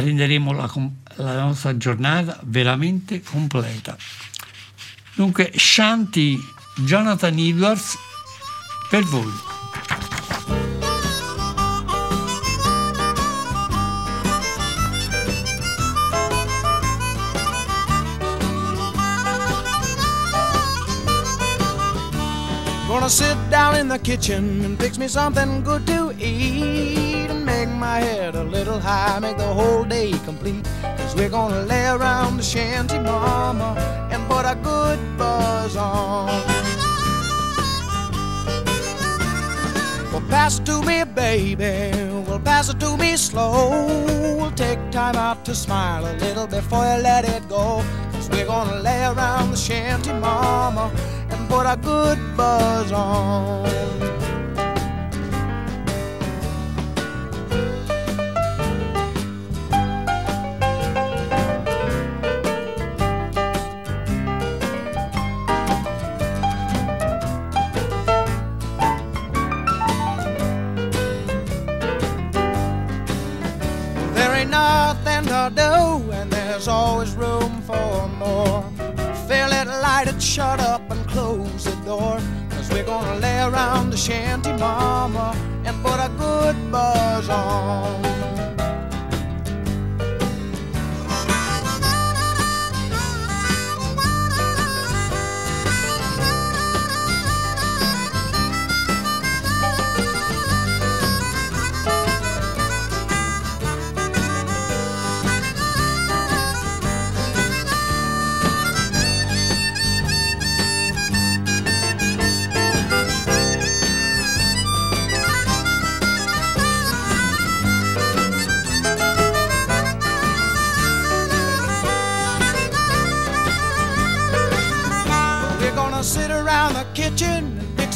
renderemo 0.00 0.52
la, 0.52 0.70
la 1.16 1.40
nostra 1.40 1.76
giornata 1.76 2.38
veramente 2.44 3.22
completa. 3.22 3.96
Dunque, 5.14 5.52
Shanti 5.54 6.38
Jonathan 6.84 7.38
Edwards 7.38 7.96
per 8.88 9.04
voi. 9.04 9.51
Gonna 23.02 23.10
sit 23.10 23.50
down 23.50 23.74
in 23.74 23.88
the 23.88 23.98
kitchen 23.98 24.64
and 24.64 24.78
fix 24.78 24.96
me 24.96 25.08
something 25.08 25.64
good 25.64 25.84
to 25.88 26.14
eat 26.20 27.28
and 27.28 27.44
make 27.44 27.68
my 27.68 27.98
head 27.98 28.36
a 28.36 28.44
little 28.44 28.78
high, 28.78 29.18
make 29.18 29.36
the 29.38 29.52
whole 29.52 29.82
day 29.82 30.12
complete. 30.24 30.64
Cause 30.98 31.16
we're 31.16 31.28
gonna 31.28 31.62
lay 31.62 31.88
around 31.88 32.36
the 32.36 32.44
shanty 32.44 33.00
mama 33.00 33.74
and 34.12 34.22
put 34.30 34.44
a 34.46 34.54
good 34.62 35.00
buzz 35.18 35.76
on. 35.76 36.28
Well, 40.12 40.22
pass 40.30 40.60
it 40.60 40.66
to 40.66 40.80
me, 40.82 41.02
baby. 41.02 41.90
Well, 42.28 42.38
pass 42.38 42.68
it 42.68 42.78
to 42.78 42.96
me 42.96 43.16
slow. 43.16 43.96
We'll 44.38 44.52
take 44.52 44.78
time 44.92 45.16
out 45.16 45.44
to 45.46 45.56
smile 45.56 46.06
a 46.06 46.14
little 46.18 46.46
before 46.46 46.84
you 46.84 47.02
let 47.02 47.24
it 47.24 47.48
go. 47.48 47.84
Cause 48.12 48.30
we're 48.30 48.46
gonna 48.46 48.76
lay 48.76 49.02
around 49.06 49.50
the 49.50 49.56
shanty 49.56 50.12
mama 50.12 50.92
put 51.52 51.66
a 51.66 51.76
good 51.76 52.18
buzz 52.34 52.90
on. 52.92 54.01
Around 83.42 83.90
the 83.90 83.96
shanty 83.96 84.52
mama 84.52 85.34
and 85.64 85.74
put 85.82 85.98
a 85.98 86.08
good 86.16 86.56
buzz 86.70 87.28
on. 87.28 88.11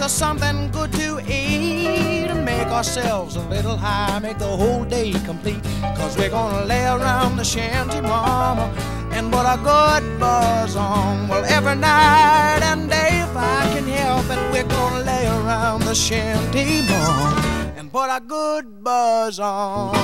Us 0.07 0.13
something 0.13 0.71
good 0.71 0.93
to 0.93 1.19
eat 1.27 2.29
and 2.31 2.45
make 2.45 2.69
ourselves 2.69 3.35
a 3.35 3.41
little 3.49 3.77
high, 3.77 4.21
make 4.21 4.39
the 4.39 4.57
whole 4.63 4.85
day 4.85 5.11
complete. 5.25 5.61
Cause 5.99 6.17
we're 6.17 6.31
gonna 6.31 6.65
lay 6.65 6.87
around 6.87 7.35
the 7.37 7.43
shanty 7.43 8.01
mama 8.01 8.71
and 9.11 9.33
put 9.33 9.45
a 9.45 9.59
good 9.65 10.05
buzz 10.21 10.77
on. 10.77 11.27
Well, 11.27 11.45
every 11.47 11.75
night 11.75 12.63
and 12.63 12.89
day, 12.89 13.21
if 13.27 13.35
I 13.37 13.61
can 13.75 13.87
help 13.89 14.31
it, 14.31 14.39
we're 14.53 14.71
gonna 14.79 15.03
lay 15.03 15.27
around 15.27 15.83
the 15.83 15.95
shanty 15.95 16.83
mama 16.87 17.75
and 17.77 17.91
put 17.91 18.09
a 18.09 18.21
good 18.21 18.85
buzz 18.85 19.41
on. 19.41 19.97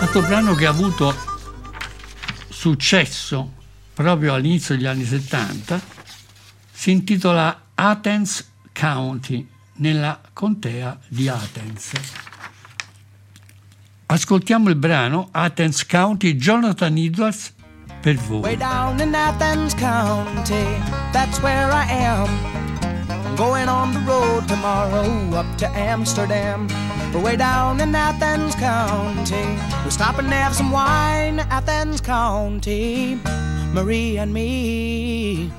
Altro 0.00 0.22
brano 0.22 0.54
che 0.54 0.64
ha 0.64 0.70
avuto 0.70 1.14
successo 2.48 3.50
proprio 3.92 4.32
all'inizio 4.32 4.74
degli 4.74 4.86
anni 4.86 5.04
70, 5.04 5.95
si 6.86 6.92
intitola 6.92 7.62
Athens 7.74 8.48
County, 8.70 9.44
nella 9.78 10.20
contea 10.32 10.96
di 11.08 11.26
Athens. 11.26 11.90
Ascoltiamo 14.06 14.68
il 14.68 14.76
brano 14.76 15.26
Athens 15.32 15.84
County, 15.84 16.36
Jonathan 16.36 16.96
Edwards, 16.96 17.52
per 18.00 18.14
voi. 18.14 18.42
Way 18.42 18.56
down 18.56 19.00
in 19.00 19.12
Athens 19.16 19.74
County, 19.74 20.64
that's 21.10 21.40
where 21.40 21.72
I 21.72 21.90
am. 21.90 22.28
I'm 23.24 23.34
going 23.34 23.66
on 23.66 23.92
the 23.92 24.04
road 24.06 24.46
tomorrow 24.46 25.34
up 25.36 25.56
to 25.56 25.66
Amsterdam. 25.74 26.68
Way 27.12 27.34
down 27.34 27.80
in 27.80 27.96
Athens 27.96 28.54
County. 28.54 29.58
We're 29.82 29.90
stopping 29.90 30.28
to 30.28 30.36
have 30.36 30.54
some 30.54 30.70
wine, 30.70 31.40
Athens 31.50 32.00
County. 32.00 33.18
Marie 33.72 34.18
and 34.18 34.32
me, 34.32 35.50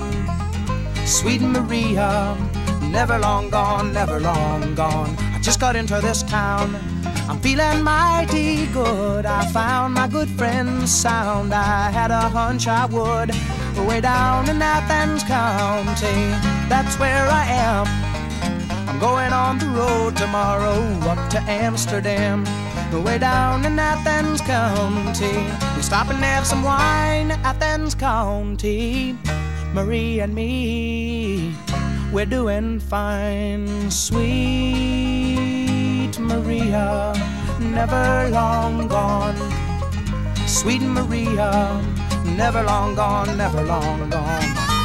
Sweet 1.04 1.42
Maria, 1.42 2.36
never 2.82 3.18
long 3.18 3.50
gone, 3.50 3.92
never 3.92 4.20
long 4.20 4.74
gone. 4.74 5.14
I 5.18 5.38
just 5.40 5.60
got 5.60 5.76
into 5.76 6.00
this 6.00 6.22
town. 6.22 6.74
I'm 7.28 7.40
feeling 7.40 7.82
mighty 7.82 8.66
good. 8.66 9.26
I 9.26 9.44
found 9.46 9.94
my 9.94 10.06
good 10.08 10.28
friend's 10.28 10.92
sound. 10.92 11.52
I 11.52 11.90
had 11.90 12.10
a 12.10 12.28
hunch 12.28 12.68
I 12.68 12.86
would. 12.86 13.34
Way 13.86 14.00
down 14.00 14.48
in 14.48 14.62
Athens 14.62 15.22
County, 15.24 16.32
that's 16.68 16.98
where 16.98 17.28
I 17.28 17.44
am. 17.46 17.86
I'm 18.88 18.98
going 18.98 19.32
on 19.32 19.58
the 19.58 19.66
road 19.66 20.16
tomorrow 20.16 20.80
up 21.10 21.28
to 21.30 21.38
Amsterdam. 21.42 22.46
Way 22.92 23.18
down 23.18 23.64
in 23.64 23.78
Athens 23.78 24.40
County. 24.40 25.46
We 25.76 25.82
stop 25.82 26.08
and 26.08 26.18
have 26.24 26.46
some 26.46 26.62
wine, 26.62 27.30
Athens 27.44 27.94
County. 27.94 29.16
Marie 29.72 30.20
and 30.20 30.34
me, 30.34 31.54
we're 32.12 32.26
doing 32.26 32.80
fine. 32.80 33.90
Sweet 33.90 34.26
Maria, 36.18 37.12
never 37.60 38.28
long 38.30 38.88
gone. 38.88 39.36
Sweet 40.46 40.82
Maria, 40.82 41.80
never 42.24 42.62
long 42.62 42.94
gone, 42.94 43.36
never 43.36 43.62
long 43.62 44.10
gone. 44.10 44.75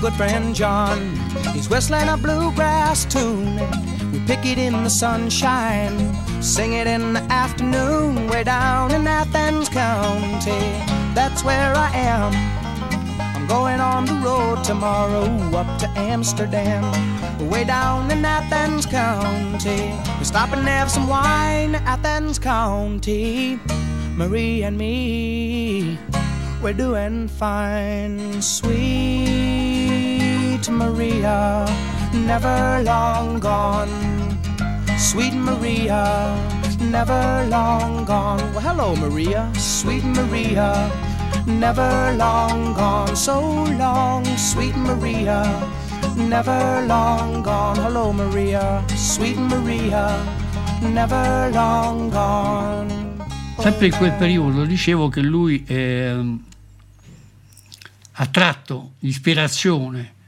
Good 0.00 0.14
friend 0.14 0.54
John. 0.54 1.14
He's 1.52 1.68
whistling 1.68 2.08
a 2.08 2.16
bluegrass 2.16 3.04
tune. 3.04 3.56
We 4.12 4.20
pick 4.20 4.46
it 4.46 4.56
in 4.56 4.72
the 4.72 4.88
sunshine, 4.88 6.14
sing 6.42 6.72
it 6.72 6.86
in 6.86 7.12
the 7.12 7.20
afternoon, 7.30 8.26
way 8.28 8.44
down 8.44 8.92
in 8.92 9.06
Athens 9.06 9.68
County. 9.68 10.60
That's 11.14 11.44
where 11.44 11.74
I 11.76 11.90
am. 11.94 12.32
I'm 13.36 13.46
going 13.46 13.80
on 13.80 14.06
the 14.06 14.14
road 14.24 14.64
tomorrow 14.64 15.26
up 15.54 15.78
to 15.80 15.88
Amsterdam, 15.90 16.82
way 17.50 17.64
down 17.64 18.10
in 18.10 18.24
Athens 18.24 18.86
County. 18.86 19.92
We 20.18 20.24
stop 20.24 20.52
and 20.52 20.66
have 20.66 20.90
some 20.90 21.08
wine, 21.08 21.74
Athens 21.74 22.38
County. 22.38 23.60
Marie 24.16 24.62
and 24.62 24.78
me, 24.78 25.98
we're 26.62 26.72
doing 26.72 27.28
fine, 27.28 28.40
sweet 28.40 29.59
Maria, 30.68 31.64
never 32.12 32.82
long 32.84 33.38
gone. 33.40 33.88
Sweet 34.98 35.32
Maria, 35.32 36.36
never 36.78 37.46
long 37.48 38.04
gone. 38.04 38.40
Well, 38.52 38.60
hello, 38.60 38.94
Maria, 38.96 39.48
sweet 39.54 40.04
Maria, 40.04 40.90
never 41.46 42.14
long 42.16 42.74
gone. 42.74 43.16
So 43.16 43.64
long, 43.78 44.24
sweet 44.36 44.76
Maria, 44.76 45.42
never 46.16 46.84
long 46.86 47.42
gone. 47.42 47.76
Hello, 47.76 48.12
Maria, 48.12 48.84
sweet 48.88 49.38
Maria, 49.38 50.18
never 50.82 51.50
long 51.52 52.10
gone. 52.10 53.18
Sempre 53.58 53.86
in 53.86 53.96
quel 53.96 54.12
periodo 54.12 54.64
dicevo 54.64 55.08
che 55.08 55.20
lui 55.20 55.64
eh, 55.66 56.38
ha 58.12 58.26
tratto 58.26 58.92
ispirazione 59.00 60.18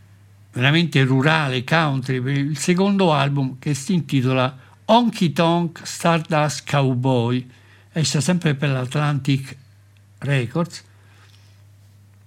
veramente 0.53 1.03
rurale, 1.05 1.65
country, 1.65 2.21
per 2.21 2.37
il 2.37 2.59
secondo 2.59 3.13
album 3.13 3.59
che 3.59 3.75
si 3.75 3.95
intitola 3.95 4.57
Honky 4.85 5.33
Tonk 5.33 5.81
Stardust 5.83 6.69
Cowboy, 6.69 7.49
esce 7.93 8.21
sempre 8.21 8.55
per 8.55 8.71
l'Atlantic 8.71 9.57
Records. 10.19 10.85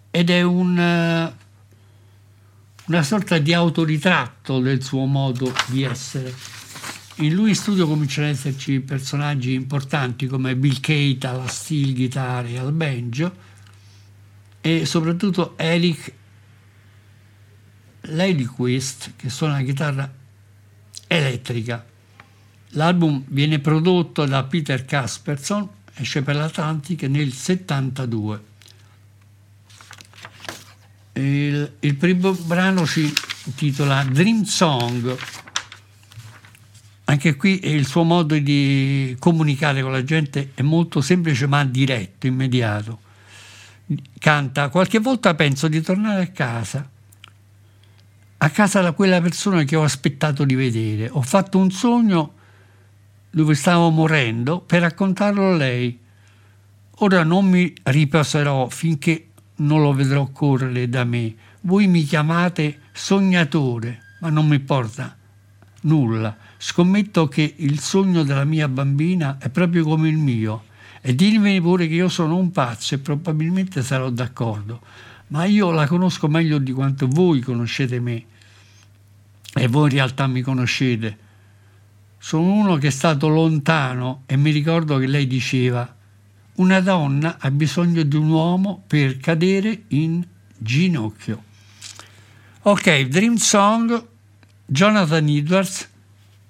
Ed 0.09 0.29
è 0.29 0.41
un, 0.41 0.77
eh, 0.77 1.33
una 2.85 3.03
sorta 3.03 3.37
di 3.37 3.53
autoritratto 3.53 4.59
del 4.59 4.81
suo 4.81 5.05
modo 5.05 5.53
di 5.67 5.83
essere. 5.83 6.33
In 7.19 7.33
lui 7.33 7.49
in 7.49 7.55
studio 7.55 7.87
cominciano 7.87 8.27
ad 8.27 8.33
esserci 8.33 8.79
personaggi 8.79 9.53
importanti 9.53 10.25
come 10.25 10.55
Bill 10.55 10.79
Cate 10.79 11.27
alla 11.27 11.47
steel 11.47 11.93
guitar 11.93 12.45
e 12.45 12.57
al 12.57 12.71
banjo. 12.71 13.43
E 14.61 14.85
soprattutto 14.85 15.53
Eric 15.57 16.11
Ladyquist 18.07 19.13
che 19.15 19.29
suona 19.29 19.59
la 19.59 19.63
chitarra 19.63 20.13
elettrica. 21.07 21.85
L'album 22.69 23.23
viene 23.27 23.59
prodotto 23.59 24.25
da 24.25 24.43
Peter 24.43 24.85
Casperson, 24.85 25.67
esce 25.95 26.21
per 26.21 26.35
l'Atlantic 26.35 27.03
nel 27.03 27.31
72. 27.31 28.43
Il, 31.13 31.73
il 31.79 31.95
primo 31.95 32.33
brano 32.33 32.85
si 32.85 33.13
intitola 33.45 34.03
Dream 34.03 34.43
Song 34.43 35.17
anche 37.07 37.35
qui 37.35 37.59
il 37.71 37.85
suo 37.85 38.03
modo 38.03 38.37
di 38.37 39.15
comunicare 39.19 39.81
con 39.81 39.91
la 39.91 40.03
gente 40.03 40.51
è 40.55 40.63
molto 40.63 41.01
semplice 41.01 41.45
ma 41.45 41.63
diretto, 41.63 42.25
immediato. 42.25 42.99
Canta, 44.17 44.69
qualche 44.69 44.97
volta 44.97 45.35
penso 45.35 45.67
di 45.67 45.81
tornare 45.81 46.23
a 46.23 46.27
casa, 46.27 46.89
a 48.45 48.49
casa 48.51 48.79
da 48.79 48.91
quella 48.91 49.19
persona 49.21 49.63
che 49.63 49.75
ho 49.75 49.81
aspettato 49.81 50.45
di 50.45 50.53
vedere. 50.53 51.09
Ho 51.09 51.23
fatto 51.23 51.57
un 51.57 51.71
sogno 51.71 52.33
dove 53.31 53.55
stavo 53.55 53.89
morendo 53.89 54.59
per 54.59 54.81
raccontarlo 54.81 55.49
a 55.49 55.55
lei. 55.55 55.99
Ora 56.99 57.23
non 57.23 57.49
mi 57.49 57.73
riposerò 57.81 58.69
finché 58.69 59.29
non 59.57 59.81
lo 59.81 59.93
vedrò 59.93 60.27
correre 60.27 60.87
da 60.87 61.03
me. 61.03 61.33
Voi 61.61 61.87
mi 61.87 62.03
chiamate 62.03 62.81
sognatore, 62.93 64.01
ma 64.19 64.29
non 64.29 64.47
mi 64.47 64.57
importa 64.57 65.17
nulla 65.81 66.35
Scommetto 66.57 67.27
che 67.27 67.55
il 67.57 67.79
sogno 67.79 68.23
della 68.23 68.43
mia 68.43 68.67
bambina 68.67 69.37
è 69.39 69.49
proprio 69.49 69.83
come 69.83 70.07
il 70.07 70.17
mio 70.17 70.65
e 71.01 71.13
dirmi 71.13 71.59
pure 71.61 71.87
che 71.87 71.95
io 71.95 72.09
sono 72.09 72.37
un 72.37 72.51
pazzo 72.51 72.95
e 72.95 72.99
probabilmente 72.99 73.83
sarò 73.83 74.09
d'accordo, 74.09 74.81
ma 75.27 75.45
io 75.45 75.69
la 75.71 75.85
conosco 75.85 76.27
meglio 76.27 76.57
di 76.57 76.71
quanto 76.71 77.07
voi 77.07 77.41
conoscete 77.41 77.99
me 77.99 78.25
e 79.57 79.67
voi 79.67 79.89
in 79.89 79.95
realtà 79.95 80.27
mi 80.27 80.41
conoscete. 80.41 81.17
Sono 82.17 82.51
uno 82.51 82.75
che 82.77 82.87
è 82.87 82.91
stato 82.91 83.27
lontano 83.27 84.23
e 84.25 84.35
mi 84.35 84.51
ricordo 84.51 84.97
che 84.97 85.07
lei 85.07 85.27
diceva 85.27 85.93
una 86.55 86.79
donna 86.79 87.37
ha 87.39 87.51
bisogno 87.51 88.03
di 88.03 88.15
un 88.15 88.29
uomo 88.29 88.83
per 88.87 89.17
cadere 89.17 89.83
in 89.89 90.25
ginocchio. 90.57 91.43
Ok, 92.63 93.01
Dream 93.07 93.35
Song, 93.35 94.03
Jonathan 94.65 95.27
Edwards, 95.27 95.87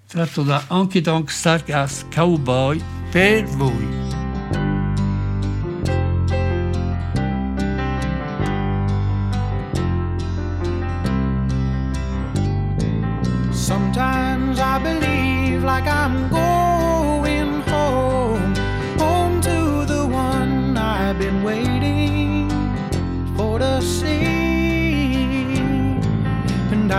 tratto 0.07 0.43
da 0.43 0.63
Honky 0.67 1.01
Tonk 1.01 1.29
Starcast 1.31 2.13
Cowboy 2.13 2.81
per 3.09 3.45
voi. 3.45 3.94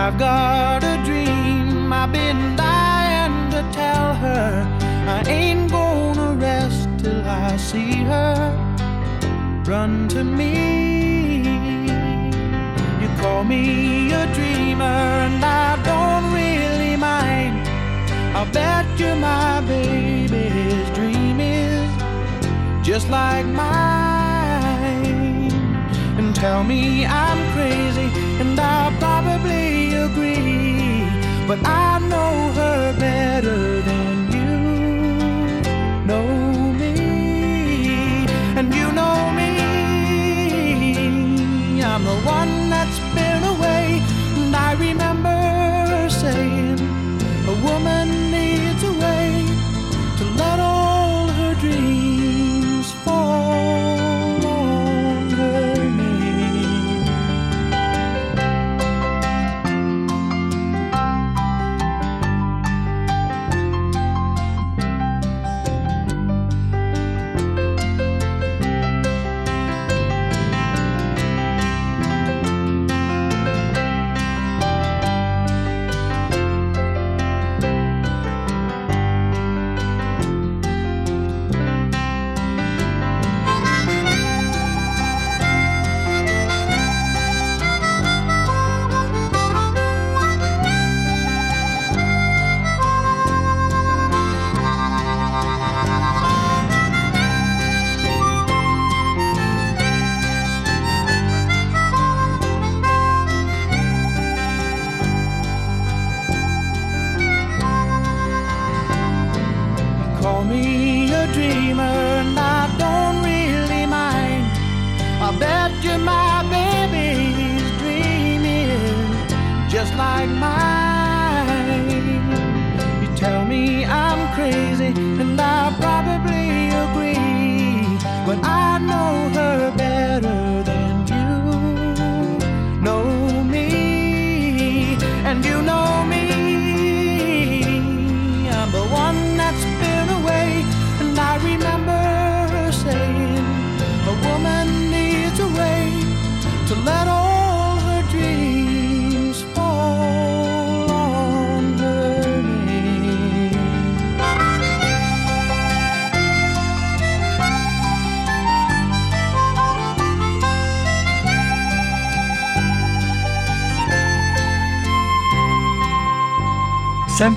I've 0.07 0.17
got 0.17 0.85
a 0.85 1.03
dream 1.03 1.91
I've 1.91 2.13
been 2.13 2.55
dying 2.55 3.51
to 3.51 3.61
tell 3.73 4.15
her 4.15 4.65
I 5.05 5.21
ain't 5.27 5.69
gonna 5.69 6.33
rest 6.35 6.87
till 6.97 7.27
I 7.27 7.57
see 7.57 7.91
her 8.11 8.55
run 9.67 10.07
to 10.07 10.23
me. 10.23 11.39
You 13.01 13.09
call 13.19 13.43
me 13.43 14.13
a 14.13 14.25
dreamer, 14.33 14.97
and 15.27 15.43
I 15.43 15.75
don't 15.83 16.31
really 16.31 16.95
mind. 16.95 17.67
I'll 18.33 18.49
bet 18.53 18.85
you 18.97 19.13
my 19.15 19.59
baby's 19.67 20.89
dream 20.95 21.41
is 21.41 21.91
just 22.81 23.09
like 23.09 23.45
mine. 23.45 23.91
And 26.17 26.33
tell 26.33 26.63
me 26.63 27.05
I'm 27.05 27.39
crazy, 27.51 28.09
and 28.39 28.57
I'll 28.57 28.97
probably. 28.99 29.66
But 31.47 31.59
I 31.65 31.99
know 31.99 32.51
her 32.59 32.93
better 32.99 33.81
than 33.81 34.31
you 34.35 34.51
know 36.05 36.27
me. 36.73 36.93
And 38.57 38.75
you 38.75 38.91
know 38.91 39.31
me. 39.31 39.51
I'm 41.81 42.03
the 42.03 42.19
one 42.25 42.69
that's 42.69 42.99
been 43.15 43.43
away. 43.55 44.01
And 44.35 44.53
I 44.53 44.73
remember 44.73 45.06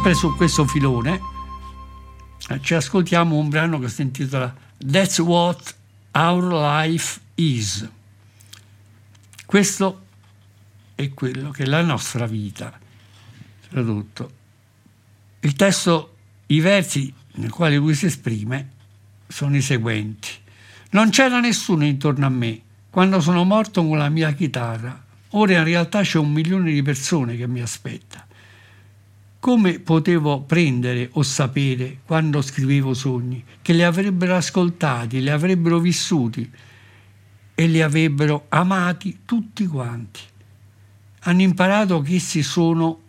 Sempre 0.02 0.18
su 0.18 0.34
questo 0.34 0.64
filone 0.64 1.20
eh, 2.48 2.58
ci 2.62 2.72
ascoltiamo 2.72 3.36
un 3.36 3.50
brano 3.50 3.78
che 3.78 3.90
si 3.90 4.00
intitola 4.00 4.56
That's 4.78 5.18
What 5.18 5.74
Our 6.12 6.54
Life 6.54 7.20
Is. 7.34 7.86
Questo 9.44 10.06
è 10.94 11.12
quello 11.12 11.50
che 11.50 11.64
è 11.64 11.66
la 11.66 11.82
nostra 11.82 12.24
vita, 12.24 12.72
tradotto. 13.68 14.30
Il 15.40 15.52
testo, 15.52 16.16
i 16.46 16.60
versi 16.60 17.12
nei 17.32 17.50
quali 17.50 17.76
lui 17.76 17.94
si 17.94 18.06
esprime 18.06 18.70
sono 19.28 19.54
i 19.54 19.60
seguenti. 19.60 20.30
Non 20.92 21.10
c'era 21.10 21.40
nessuno 21.40 21.84
intorno 21.84 22.24
a 22.24 22.30
me 22.30 22.58
quando 22.88 23.20
sono 23.20 23.44
morto 23.44 23.86
con 23.86 23.98
la 23.98 24.08
mia 24.08 24.32
chitarra. 24.32 24.98
Ora 25.32 25.58
in 25.58 25.64
realtà 25.64 26.00
c'è 26.00 26.16
un 26.16 26.32
milione 26.32 26.72
di 26.72 26.80
persone 26.80 27.36
che 27.36 27.46
mi 27.46 27.60
aspetta. 27.60 28.28
Come 29.40 29.80
potevo 29.80 30.42
prendere 30.42 31.08
o 31.12 31.22
sapere, 31.22 32.00
quando 32.04 32.42
scrivevo 32.42 32.92
sogni, 32.92 33.42
che 33.62 33.72
li 33.72 33.82
avrebbero 33.82 34.36
ascoltati, 34.36 35.22
li 35.22 35.30
avrebbero 35.30 35.78
vissuti 35.78 36.48
e 37.54 37.66
li 37.66 37.80
avrebbero 37.80 38.44
amati 38.50 39.20
tutti 39.24 39.66
quanti? 39.66 40.20
Hanno 41.20 41.40
imparato 41.40 42.02
che 42.02 42.16
essi 42.16 42.42
sono 42.42 43.00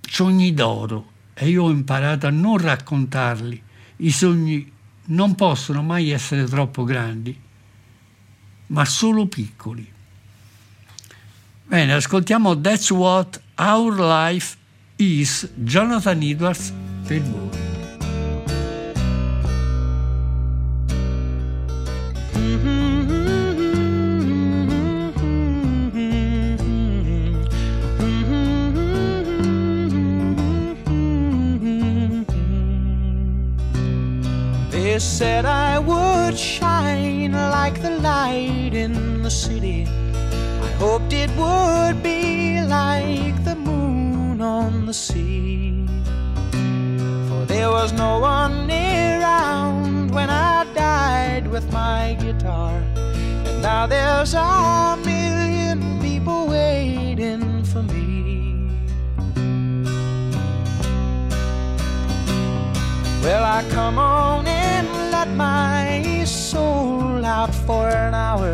sogni 0.00 0.54
d'oro 0.54 1.10
e 1.34 1.48
io 1.48 1.64
ho 1.64 1.70
imparato 1.70 2.28
a 2.28 2.30
non 2.30 2.56
raccontarli. 2.58 3.60
I 3.96 4.10
sogni 4.12 4.70
non 5.06 5.34
possono 5.34 5.82
mai 5.82 6.10
essere 6.10 6.44
troppo 6.44 6.84
grandi, 6.84 7.36
ma 8.68 8.84
solo 8.84 9.26
piccoli. 9.26 9.92
Bene, 11.64 11.92
ascoltiamo 11.92 12.60
That's 12.60 12.90
What 12.90 13.42
Our 13.56 13.98
Life 13.98 14.57
Is, 15.00 15.48
Jonathan 15.62 16.24
Edwards 16.24 16.72
voi. 17.04 17.20
They 34.72 34.98
said 34.98 35.44
I 35.44 35.78
would 35.78 36.36
shine 36.36 37.34
like 37.34 37.80
the 37.80 37.90
light 38.00 38.74
in 38.74 39.22
the 39.22 39.30
city. 39.30 39.86
I 39.86 40.70
hoped 40.80 41.12
it 41.12 41.30
would 41.36 42.02
be 42.02 42.60
like 42.62 43.44
the 43.44 43.54
moon 43.54 43.77
on 44.48 44.86
the 44.86 44.94
sea. 44.94 45.86
For 47.28 47.44
there 47.44 47.70
was 47.70 47.92
no 47.92 48.18
one 48.18 48.66
near 48.66 49.20
around 49.20 50.10
when 50.16 50.30
I 50.30 50.64
died 50.74 51.46
with 51.54 51.66
my 51.72 52.16
guitar. 52.24 52.76
And 53.48 53.62
now 53.62 53.86
there's 53.86 54.32
a 54.34 54.96
million 55.04 55.80
people 56.00 56.40
waiting 56.46 57.62
for 57.70 57.82
me. 57.82 58.70
Well, 63.24 63.44
I 63.58 63.60
come 63.70 63.98
on 63.98 64.46
and 64.46 64.86
let 65.16 65.28
my 65.28 66.24
soul 66.24 67.24
out 67.24 67.54
for 67.66 67.88
an 67.88 68.14
hour. 68.14 68.52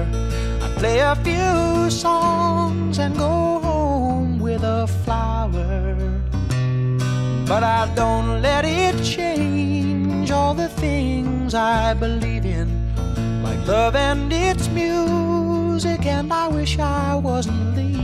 I 0.65 0.69
play 0.81 0.99
a 1.13 1.15
few 1.29 1.91
songs 1.91 2.99
and 2.99 3.17
go 3.17 3.35
home 3.69 4.41
with 4.41 4.65
a. 4.65 4.94
But 7.47 7.63
I 7.63 7.93
don't 7.95 8.41
let 8.41 8.65
it 8.65 9.05
change 9.05 10.31
all 10.31 10.55
the 10.55 10.69
things 10.69 11.55
I 11.55 11.93
believe 11.93 12.47
in, 12.47 12.69
like 13.43 13.67
love 13.69 13.95
and 13.97 14.33
its 14.33 14.69
music, 14.69 16.07
and 16.07 16.33
I 16.33 16.49
wish 16.49 16.79
I 16.79 17.15
wasn't 17.15 17.77
leaving. 17.77 17.95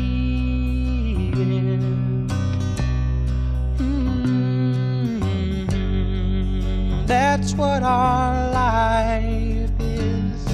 That's 7.06 7.54
what 7.54 7.82
our 7.82 8.50
life 8.52 9.70
is. 9.80 10.44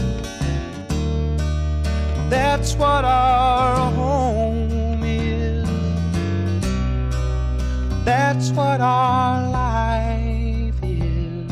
That's 2.31 2.75
what 2.77 3.05
our 3.05 3.91
home 3.91 4.36
That's 8.37 8.51
what 8.51 8.83
our 8.83 9.49
life 9.49 10.75
is. 10.83 11.51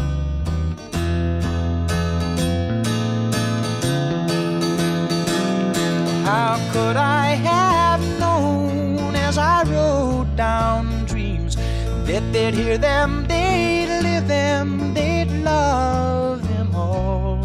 How 6.26 6.60
could 6.74 6.96
I 6.98 7.36
have 7.36 8.02
known 8.20 9.16
as 9.16 9.38
I 9.38 9.62
wrote 9.62 10.36
down 10.36 11.06
dreams 11.06 11.56
that 12.04 12.22
they'd 12.34 12.52
hear 12.52 12.76
them, 12.76 13.24
they'd 13.28 14.02
live 14.02 14.28
them, 14.28 14.92
they'd 14.92 15.30
love 15.42 16.46
them 16.46 16.74
all? 16.74 17.40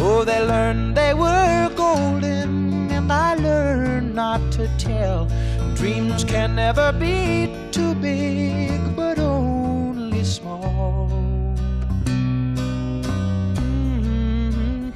Oh, 0.00 0.24
they 0.24 0.44
learned 0.44 0.96
they 0.96 1.14
were 1.14 1.70
golden, 1.76 2.90
and 2.90 3.12
I 3.12 3.36
learned 3.36 4.16
not 4.16 4.40
to 4.54 4.66
tell. 4.78 5.28
Dreams 5.76 6.24
can 6.24 6.54
never 6.56 6.90
be 6.92 7.54
too 7.70 7.94
big, 7.96 8.96
but 8.96 9.18
only 9.18 10.24
small. 10.24 11.10
Mhm. 12.04 14.92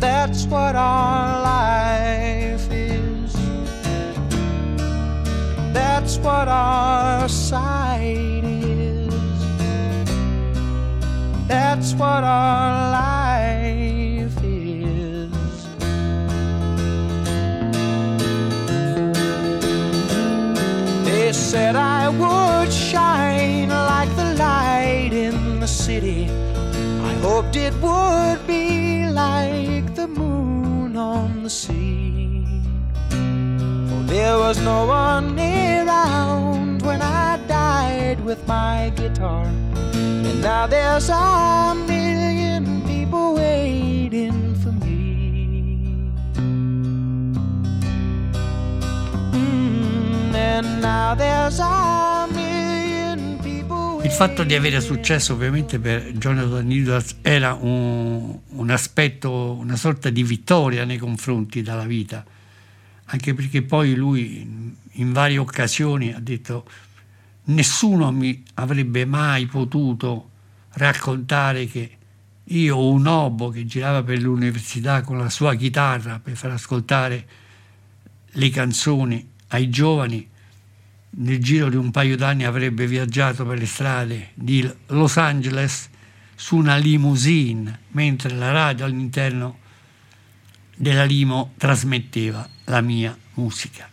That's 0.00 0.46
what 0.46 0.74
our 0.74 1.42
life 1.42 2.66
is. 2.72 3.36
That's 5.74 6.16
what 6.18 6.48
our 6.48 7.28
sight 7.28 8.42
is. 8.44 9.14
That's 11.46 11.92
what 11.94 12.24
our 12.24 12.90
life 12.90 13.15
said 21.46 21.76
I 21.76 22.08
would 22.08 22.72
shine 22.72 23.68
like 23.68 24.10
the 24.16 24.34
light 24.34 25.12
in 25.12 25.60
the 25.60 25.68
city. 25.68 26.28
I 27.10 27.12
hoped 27.22 27.54
it 27.54 27.72
would 27.74 28.44
be 28.48 29.06
like 29.06 29.94
the 29.94 30.08
moon 30.08 30.96
on 30.96 31.44
the 31.44 31.50
sea. 31.50 32.44
For 33.88 34.02
there 34.12 34.36
was 34.38 34.58
no 34.60 34.86
one 34.86 35.38
around 35.38 36.82
when 36.82 37.00
I 37.00 37.38
died 37.46 38.24
with 38.24 38.44
my 38.48 38.92
guitar. 38.96 39.46
And 40.28 40.42
now 40.42 40.66
there's 40.66 41.08
a 41.08 41.76
million 41.76 42.82
people 42.88 43.34
waiting 43.34 44.45
Il 54.02 54.10
fatto 54.10 54.44
di 54.44 54.54
avere 54.54 54.80
successo 54.80 55.34
ovviamente 55.34 55.78
per 55.78 56.12
Jonathan 56.12 56.70
Edwards 56.70 57.16
era 57.20 57.52
un, 57.52 58.38
un 58.46 58.70
aspetto, 58.70 59.52
una 59.52 59.76
sorta 59.76 60.08
di 60.08 60.22
vittoria 60.22 60.84
nei 60.84 60.96
confronti 60.96 61.60
della 61.60 61.84
vita. 61.84 62.24
anche 63.04 63.34
perché 63.34 63.62
poi 63.62 63.94
lui 63.94 64.74
in 64.90 65.12
varie 65.12 65.38
occasioni 65.38 66.12
ha 66.12 66.20
detto 66.20 66.66
nessuno 67.44 68.10
mi 68.10 68.42
avrebbe 68.54 69.04
mai 69.04 69.46
potuto 69.46 70.30
raccontare 70.70 71.66
che 71.66 71.90
io, 72.44 72.88
un 72.88 73.06
obo 73.06 73.50
che 73.50 73.66
girava 73.66 74.02
per 74.02 74.20
l'università 74.20 75.02
con 75.02 75.18
la 75.18 75.28
sua 75.28 75.54
chitarra 75.54 76.20
per 76.20 76.36
far 76.36 76.52
ascoltare 76.52 77.26
le 78.24 78.50
canzoni 78.50 79.28
ai 79.48 79.68
giovani, 79.68 80.28
nel 81.18 81.42
giro 81.42 81.68
di 81.68 81.76
un 81.76 81.90
paio 81.90 82.16
d'anni 82.16 82.44
avrebbe 82.44 82.86
viaggiato 82.86 83.46
per 83.46 83.58
le 83.58 83.66
strade 83.66 84.30
di 84.34 84.68
Los 84.88 85.16
Angeles 85.16 85.88
su 86.34 86.56
una 86.56 86.76
limousine, 86.76 87.80
mentre 87.92 88.34
la 88.34 88.50
radio 88.50 88.84
all'interno 88.84 89.58
della 90.76 91.04
limo 91.04 91.54
trasmetteva 91.56 92.46
la 92.64 92.80
mia 92.82 93.16
musica. 93.34 93.88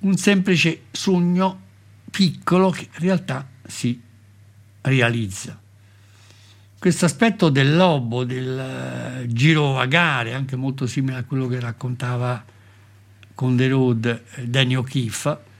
Un 0.00 0.16
semplice 0.16 0.82
sogno 0.92 1.60
piccolo 2.10 2.70
che 2.70 2.82
in 2.82 3.00
realtà 3.00 3.48
si 3.66 4.00
realizza. 4.82 5.58
Questo 6.78 7.06
aspetto 7.06 7.48
del 7.48 7.74
lobo, 7.74 8.24
del 8.24 9.22
uh, 9.24 9.26
girovagare, 9.26 10.34
anche 10.34 10.54
molto 10.54 10.86
simile 10.86 11.16
a 11.16 11.24
quello 11.24 11.48
che 11.48 11.58
raccontava 11.58 12.44
con 13.34 13.56
The 13.56 13.68
Road 13.68 14.22
eh, 14.34 14.46
Danny 14.46 14.74
O'Keefe, 14.74 15.52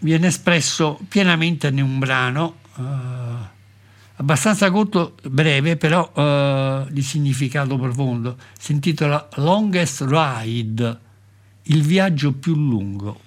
viene 0.00 0.28
espresso 0.28 0.98
pienamente 1.08 1.68
in 1.68 1.82
un 1.82 1.98
brano 1.98 2.58
uh, 2.76 2.82
abbastanza 4.16 4.70
corto, 4.70 5.16
breve, 5.28 5.76
però 5.76 6.10
uh, 6.12 6.90
di 6.90 7.02
significato 7.02 7.76
profondo. 7.78 8.36
Si 8.58 8.72
intitola 8.72 9.28
Longest 9.36 10.04
Ride, 10.08 10.98
il 11.64 11.82
viaggio 11.82 12.32
più 12.32 12.54
lungo, 12.54 13.20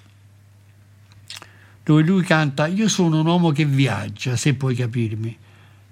dove 1.83 2.03
lui 2.03 2.23
canta 2.23 2.67
Io 2.67 2.87
sono 2.87 3.19
un 3.19 3.25
uomo 3.25 3.51
che 3.51 3.65
viaggia, 3.65 4.35
se 4.35 4.53
puoi 4.53 4.75
capirmi, 4.75 5.37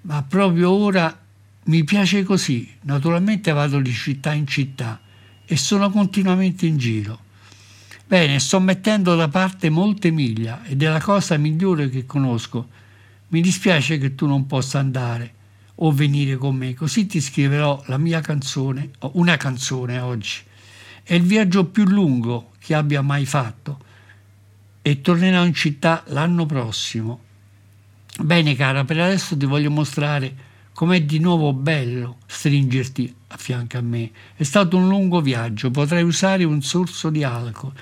ma 0.02 0.22
proprio 0.22 0.70
ora 0.70 1.18
mi 1.64 1.84
piace 1.84 2.22
così. 2.22 2.76
Naturalmente 2.82 3.52
vado 3.52 3.80
di 3.80 3.92
città 3.92 4.32
in 4.32 4.46
città 4.46 5.00
e 5.44 5.56
sono 5.56 5.90
continuamente 5.90 6.66
in 6.66 6.76
giro. 6.76 7.28
Bene, 8.10 8.40
sto 8.40 8.58
mettendo 8.58 9.14
da 9.14 9.28
parte 9.28 9.70
molte 9.70 10.10
miglia 10.10 10.64
ed 10.64 10.82
è 10.82 10.88
la 10.88 11.00
cosa 11.00 11.36
migliore 11.36 11.88
che 11.88 12.06
conosco 12.06 12.68
mi 13.28 13.40
dispiace 13.40 13.98
che 13.98 14.16
tu 14.16 14.26
non 14.26 14.48
possa 14.48 14.80
andare 14.80 15.32
o 15.76 15.92
venire 15.92 16.34
con 16.34 16.56
me, 16.56 16.74
così 16.74 17.06
ti 17.06 17.20
scriverò 17.20 17.84
la 17.86 17.98
mia 17.98 18.20
canzone, 18.20 18.90
una 19.12 19.36
canzone 19.36 20.00
oggi. 20.00 20.38
È 21.04 21.14
il 21.14 21.22
viaggio 21.22 21.66
più 21.66 21.84
lungo 21.84 22.50
che 22.58 22.74
abbia 22.74 23.00
mai 23.00 23.26
fatto 23.26 23.78
e 24.82 25.00
tornerò 25.00 25.44
in 25.44 25.54
città 25.54 26.02
l'anno 26.08 26.46
prossimo. 26.46 27.20
Bene 28.18 28.56
cara, 28.56 28.84
per 28.84 28.98
adesso 28.98 29.36
ti 29.36 29.46
voglio 29.46 29.70
mostrare 29.70 30.34
com'è 30.74 31.00
di 31.04 31.20
nuovo 31.20 31.52
bello 31.52 32.16
stringerti 32.26 33.14
a 33.28 33.36
fianco 33.36 33.78
a 33.78 33.82
me. 33.82 34.10
È 34.34 34.42
stato 34.42 34.76
un 34.76 34.88
lungo 34.88 35.20
viaggio, 35.20 35.70
potrei 35.70 36.02
usare 36.02 36.42
un 36.42 36.60
sorso 36.60 37.08
di 37.08 37.22
alcol. 37.22 37.72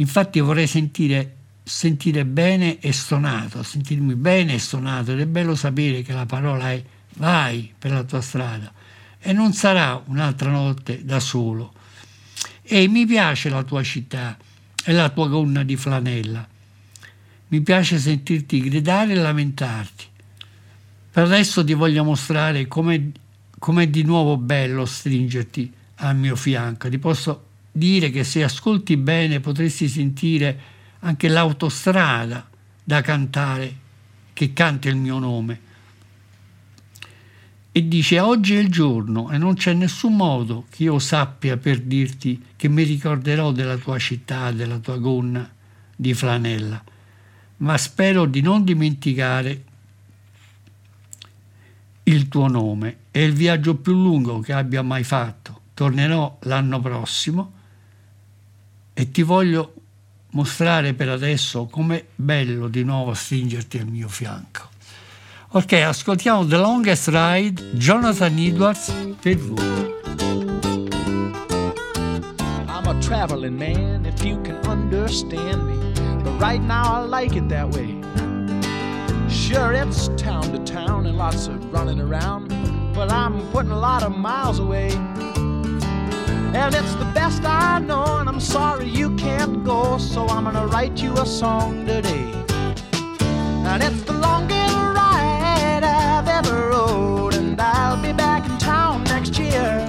Infatti 0.00 0.40
vorrei 0.40 0.66
sentire 0.66 1.36
sentire 1.62 2.24
bene 2.24 2.80
e 2.80 2.92
stonato, 2.92 3.62
sentirmi 3.62 4.16
bene 4.16 4.54
e 4.54 4.58
stonato 4.58 5.12
ed 5.12 5.20
è 5.20 5.26
bello 5.26 5.54
sapere 5.54 6.02
che 6.02 6.12
la 6.12 6.26
parola 6.26 6.72
è 6.72 6.82
vai 7.14 7.72
per 7.78 7.92
la 7.92 8.02
tua 8.02 8.20
strada 8.20 8.72
e 9.20 9.32
non 9.32 9.52
sarà 9.52 10.02
un'altra 10.06 10.50
notte 10.50 11.04
da 11.04 11.20
solo. 11.20 11.72
E 12.62 12.88
mi 12.88 13.06
piace 13.06 13.48
la 13.50 13.62
tua 13.62 13.82
città 13.82 14.36
e 14.82 14.92
la 14.92 15.10
tua 15.10 15.28
gonna 15.28 15.62
di 15.62 15.76
flanella. 15.76 16.48
Mi 17.48 17.60
piace 17.60 17.98
sentirti 17.98 18.60
gridare 18.62 19.12
e 19.12 19.16
lamentarti. 19.16 20.04
Per 21.12 21.24
adesso 21.24 21.64
ti 21.64 21.74
voglio 21.74 22.04
mostrare 22.04 22.66
com'è, 22.66 23.00
com'è 23.58 23.88
di 23.88 24.02
nuovo 24.02 24.36
bello 24.36 24.86
stringerti 24.86 25.72
al 25.96 26.16
mio 26.16 26.36
fianco. 26.36 26.88
Ti 26.88 26.98
posso 26.98 27.49
dire 27.70 28.10
che 28.10 28.24
se 28.24 28.42
ascolti 28.42 28.96
bene 28.96 29.40
potresti 29.40 29.88
sentire 29.88 30.58
anche 31.00 31.28
l'autostrada 31.28 32.48
da 32.82 33.00
cantare, 33.00 33.76
che 34.32 34.52
canta 34.52 34.88
il 34.88 34.96
mio 34.96 35.18
nome. 35.18 35.68
E 37.72 37.86
dice, 37.86 38.18
oggi 38.18 38.56
è 38.56 38.58
il 38.58 38.68
giorno 38.68 39.30
e 39.30 39.38
non 39.38 39.54
c'è 39.54 39.72
nessun 39.74 40.16
modo 40.16 40.66
che 40.70 40.84
io 40.84 40.98
sappia 40.98 41.56
per 41.56 41.80
dirti 41.80 42.42
che 42.56 42.68
mi 42.68 42.82
ricorderò 42.82 43.52
della 43.52 43.76
tua 43.76 43.98
città, 43.98 44.50
della 44.50 44.78
tua 44.78 44.96
gonna 44.96 45.48
di 45.94 46.12
flanella, 46.14 46.82
ma 47.58 47.78
spero 47.78 48.24
di 48.24 48.40
non 48.40 48.64
dimenticare 48.64 49.64
il 52.04 52.28
tuo 52.28 52.48
nome. 52.48 52.96
È 53.12 53.18
il 53.18 53.34
viaggio 53.34 53.76
più 53.76 53.92
lungo 53.92 54.40
che 54.40 54.52
abbia 54.52 54.82
mai 54.82 55.04
fatto. 55.04 55.60
Tornerò 55.74 56.38
l'anno 56.42 56.80
prossimo 56.80 57.58
e 59.00 59.10
ti 59.10 59.22
voglio 59.22 59.72
mostrare 60.32 60.92
per 60.92 61.08
adesso 61.08 61.64
com'è 61.64 62.04
bello 62.14 62.68
di 62.68 62.84
nuovo 62.84 63.14
stringerti 63.14 63.78
al 63.78 63.86
mio 63.86 64.08
fianco. 64.08 64.68
Ok, 65.52 65.72
ascoltiamo 65.72 66.44
The 66.44 66.58
Longest 66.58 67.08
Ride, 67.08 67.70
Jonathan 67.72 68.36
Edwards 68.36 68.92
per 69.18 69.36
voi. 69.36 69.94
I'm 72.66 72.86
a 72.86 72.94
traveling 73.00 73.56
man, 73.56 74.04
if 74.04 74.22
you 74.22 74.38
can 74.42 74.60
understand 74.68 75.62
me. 75.62 75.78
But 76.22 76.38
right 76.38 76.60
now 76.60 77.02
I 77.02 77.06
like 77.06 77.34
it 77.34 77.48
that 77.48 77.74
way. 77.74 77.98
Sure, 79.30 79.72
it's 79.72 80.08
town 80.16 80.52
to 80.52 80.58
town 80.70 81.06
and 81.06 81.16
lots 81.16 81.48
of 81.48 81.56
running 81.72 82.00
around. 82.00 82.48
But 82.92 83.10
I'm 83.10 83.40
putting 83.50 83.72
a 83.72 83.78
lot 83.78 84.02
of 84.02 84.14
miles 84.14 84.58
away. 84.58 84.90
And 86.52 86.74
it's 86.74 86.94
the 86.96 87.04
best 87.14 87.44
I 87.44 87.78
know, 87.78 88.18
and 88.18 88.28
I'm 88.28 88.40
sorry 88.40 88.88
you 88.88 89.14
can't 89.16 89.64
go, 89.64 89.98
so 89.98 90.26
I'm 90.26 90.44
gonna 90.44 90.66
write 90.66 91.00
you 91.00 91.12
a 91.14 91.24
song 91.24 91.86
today. 91.86 92.32
And 93.70 93.82
it's 93.82 94.02
the 94.02 94.14
longest 94.14 94.74
ride 94.74 95.84
I've 95.84 96.26
ever 96.26 96.70
rode, 96.70 97.34
and 97.34 97.60
I'll 97.60 98.02
be 98.02 98.12
back 98.12 98.44
in 98.50 98.58
town 98.58 99.04
next 99.04 99.38
year. 99.38 99.88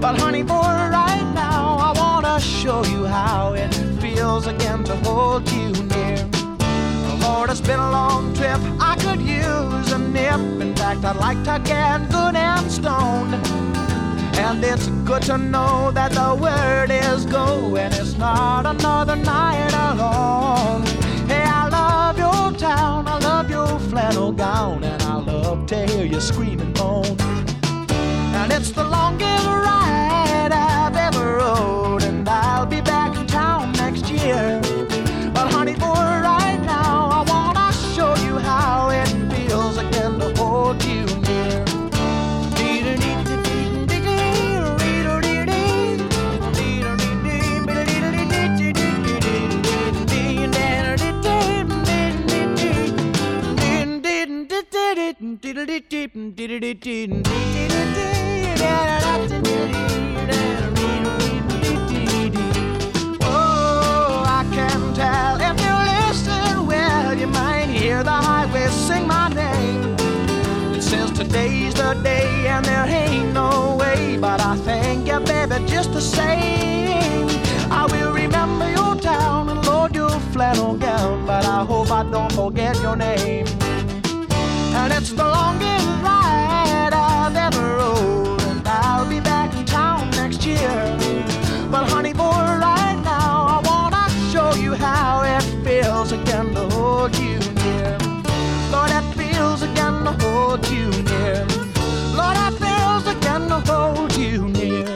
But 0.00 0.20
honey, 0.20 0.42
for 0.42 0.68
right 1.00 1.30
now, 1.34 1.78
I 1.78 1.92
wanna 1.96 2.40
show 2.40 2.84
you 2.84 3.06
how 3.06 3.54
it 3.54 3.72
feels 4.00 4.48
again 4.48 4.82
to 4.84 4.96
hold 4.96 5.48
you 5.52 5.70
near. 5.70 6.28
Lord, 7.20 7.48
it's 7.50 7.60
been 7.60 7.78
a 7.78 7.90
long 7.90 8.34
trip, 8.34 8.60
I 8.80 8.96
could 8.96 9.20
use 9.20 9.92
a 9.92 9.98
nip. 9.98 10.40
In 10.60 10.74
fact, 10.74 11.04
I'd 11.04 11.16
like 11.16 11.42
to 11.44 11.60
get 11.64 12.10
good 12.10 12.34
and 12.34 12.70
stoned. 12.70 13.85
And 14.48 14.62
it's 14.62 14.86
good 15.04 15.22
to 15.22 15.36
know 15.36 15.90
that 15.90 16.12
the 16.12 16.38
word 16.40 16.92
is 16.92 17.26
going. 17.26 17.92
it's 17.92 18.16
not 18.16 18.64
another 18.64 19.16
night 19.16 19.72
alone. 19.74 20.86
Hey, 21.26 21.42
I 21.42 21.68
love 21.68 22.16
your 22.16 22.56
town, 22.56 23.08
I 23.08 23.18
love 23.18 23.50
your 23.50 23.76
flannel 23.90 24.30
gown, 24.30 24.84
and 24.84 25.02
I 25.02 25.16
love 25.16 25.66
to 25.66 25.86
hear 25.88 26.06
you 26.06 26.20
scream 26.20 26.60
and 26.60 26.78
moan. 26.78 27.16
And 28.38 28.52
it's 28.52 28.70
the 28.70 28.84
longest 28.84 29.46
ride 29.46 30.25
Oh, 63.22 64.24
I 64.26 64.44
can 64.52 64.92
tell 64.94 65.36
if 65.40 65.56
you 65.64 65.74
listen 65.92 66.66
well, 66.66 67.16
you 67.16 67.28
might 67.28 67.66
hear 67.66 68.02
the 68.02 68.10
highway 68.10 68.66
sing 68.70 69.06
my 69.06 69.28
name. 69.28 69.94
It 70.74 70.82
says 70.82 71.12
today's 71.12 71.74
the 71.74 71.94
day 72.02 72.48
and 72.48 72.64
there 72.64 72.84
ain't 72.86 73.32
no 73.32 73.76
way, 73.78 74.18
but 74.20 74.40
I 74.40 74.56
thank 74.56 75.06
you, 75.06 75.20
baby, 75.20 75.64
just 75.68 75.92
the 75.92 76.00
same. 76.00 77.28
I 77.70 77.86
will 77.92 78.12
remember 78.12 78.68
your 78.68 78.96
town 78.96 79.48
and 79.48 79.64
load 79.64 79.94
your 79.94 80.18
flannel 80.32 80.76
gown, 80.76 81.24
but 81.24 81.44
I 81.46 81.64
hope 81.64 81.92
I 81.92 82.02
don't 82.10 82.32
forget 82.32 82.74
your 82.82 82.96
name. 82.96 83.46
And 84.78 84.92
it's 84.92 85.10
the 85.10 85.24
longest 85.24 85.86
ride 86.02 86.92
I've 86.92 87.34
ever 87.34 87.76
rode. 87.76 88.42
And 88.42 88.62
I'll 88.68 89.08
be 89.08 89.20
back 89.20 89.54
in 89.56 89.64
town 89.64 90.10
next 90.10 90.44
year. 90.44 90.96
But 91.70 91.88
honey, 91.90 92.12
boy, 92.12 92.42
right 92.68 93.00
now 93.02 93.46
I 93.54 93.58
wanna 93.70 94.04
show 94.32 94.54
you 94.54 94.74
how 94.74 95.22
it 95.22 95.42
feels 95.64 96.12
again 96.12 96.52
to 96.54 96.68
hold 96.76 97.16
you 97.16 97.38
near. 97.62 97.98
Lord, 98.70 98.90
it 98.98 99.06
feels 99.20 99.62
again 99.62 100.04
to 100.04 100.12
hold 100.22 100.68
you 100.68 100.86
near. 101.10 101.46
Lord, 102.18 102.36
it 102.46 102.54
feels 102.64 103.06
again 103.16 103.48
to 103.48 103.58
hold 103.70 104.14
you 104.16 104.48
near. 104.48 104.86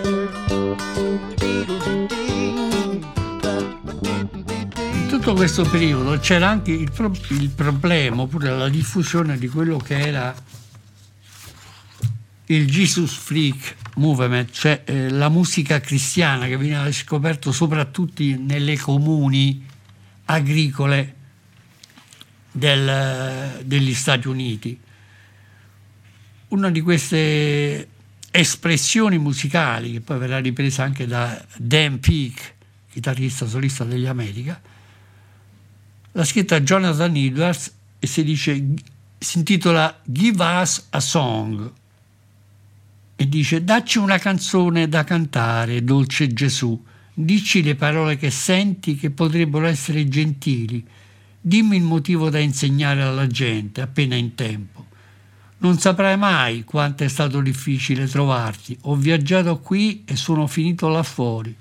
Questo 5.20 5.62
periodo 5.62 6.18
c'era 6.18 6.48
anche 6.48 6.72
il, 6.72 6.90
pro- 6.90 7.12
il 7.28 7.50
problema 7.50 8.22
oppure 8.22 8.50
la 8.50 8.68
diffusione 8.68 9.38
di 9.38 9.48
quello 9.48 9.76
che 9.76 9.98
era 9.98 10.34
il 12.46 12.66
Jesus 12.66 13.14
Freak 13.14 13.76
Movement, 13.96 14.50
cioè 14.50 14.82
eh, 14.84 15.08
la 15.10 15.28
musica 15.28 15.78
cristiana 15.80 16.46
che 16.46 16.56
veniva 16.56 16.90
scoperto 16.90 17.52
soprattutto 17.52 18.22
nelle 18.22 18.76
comuni 18.76 19.64
agricole 20.24 21.14
del, 22.50 23.62
degli 23.64 23.94
Stati 23.94 24.26
Uniti. 24.26 24.78
Una 26.48 26.70
di 26.70 26.80
queste 26.80 27.88
espressioni 28.30 29.18
musicali, 29.18 29.92
che 29.92 30.00
poi 30.00 30.18
verrà 30.18 30.38
ripresa 30.38 30.82
anche 30.82 31.06
da 31.06 31.44
Dan 31.56 32.00
Peake, 32.00 32.54
chitarrista 32.90 33.46
solista 33.46 33.84
degli 33.84 34.06
America, 34.06 34.60
l'ha 36.12 36.24
scritta 36.24 36.60
Jonathan 36.60 37.14
Edwards 37.16 37.72
e 37.98 38.06
si, 38.06 38.24
dice, 38.24 38.52
si 39.18 39.38
intitola 39.38 40.00
Give 40.04 40.42
Us 40.42 40.86
a 40.90 41.00
Song 41.00 41.72
e 43.16 43.28
dice 43.28 43.62
dacci 43.62 43.98
una 43.98 44.18
canzone 44.18 44.88
da 44.88 45.04
cantare, 45.04 45.84
dolce 45.84 46.32
Gesù, 46.32 46.82
dici 47.12 47.62
le 47.62 47.74
parole 47.74 48.16
che 48.16 48.30
senti 48.30 48.96
che 48.96 49.10
potrebbero 49.10 49.66
essere 49.66 50.08
gentili, 50.08 50.84
dimmi 51.38 51.76
il 51.76 51.82
motivo 51.82 52.30
da 52.30 52.38
insegnare 52.38 53.02
alla 53.02 53.26
gente 53.26 53.82
appena 53.82 54.14
in 54.14 54.34
tempo. 54.34 54.86
Non 55.58 55.78
saprai 55.78 56.16
mai 56.16 56.64
quanto 56.64 57.04
è 57.04 57.08
stato 57.08 57.42
difficile 57.42 58.06
trovarti. 58.06 58.78
Ho 58.82 58.96
viaggiato 58.96 59.58
qui 59.58 60.04
e 60.06 60.16
sono 60.16 60.46
finito 60.46 60.88
là 60.88 61.02
fuori. 61.02 61.54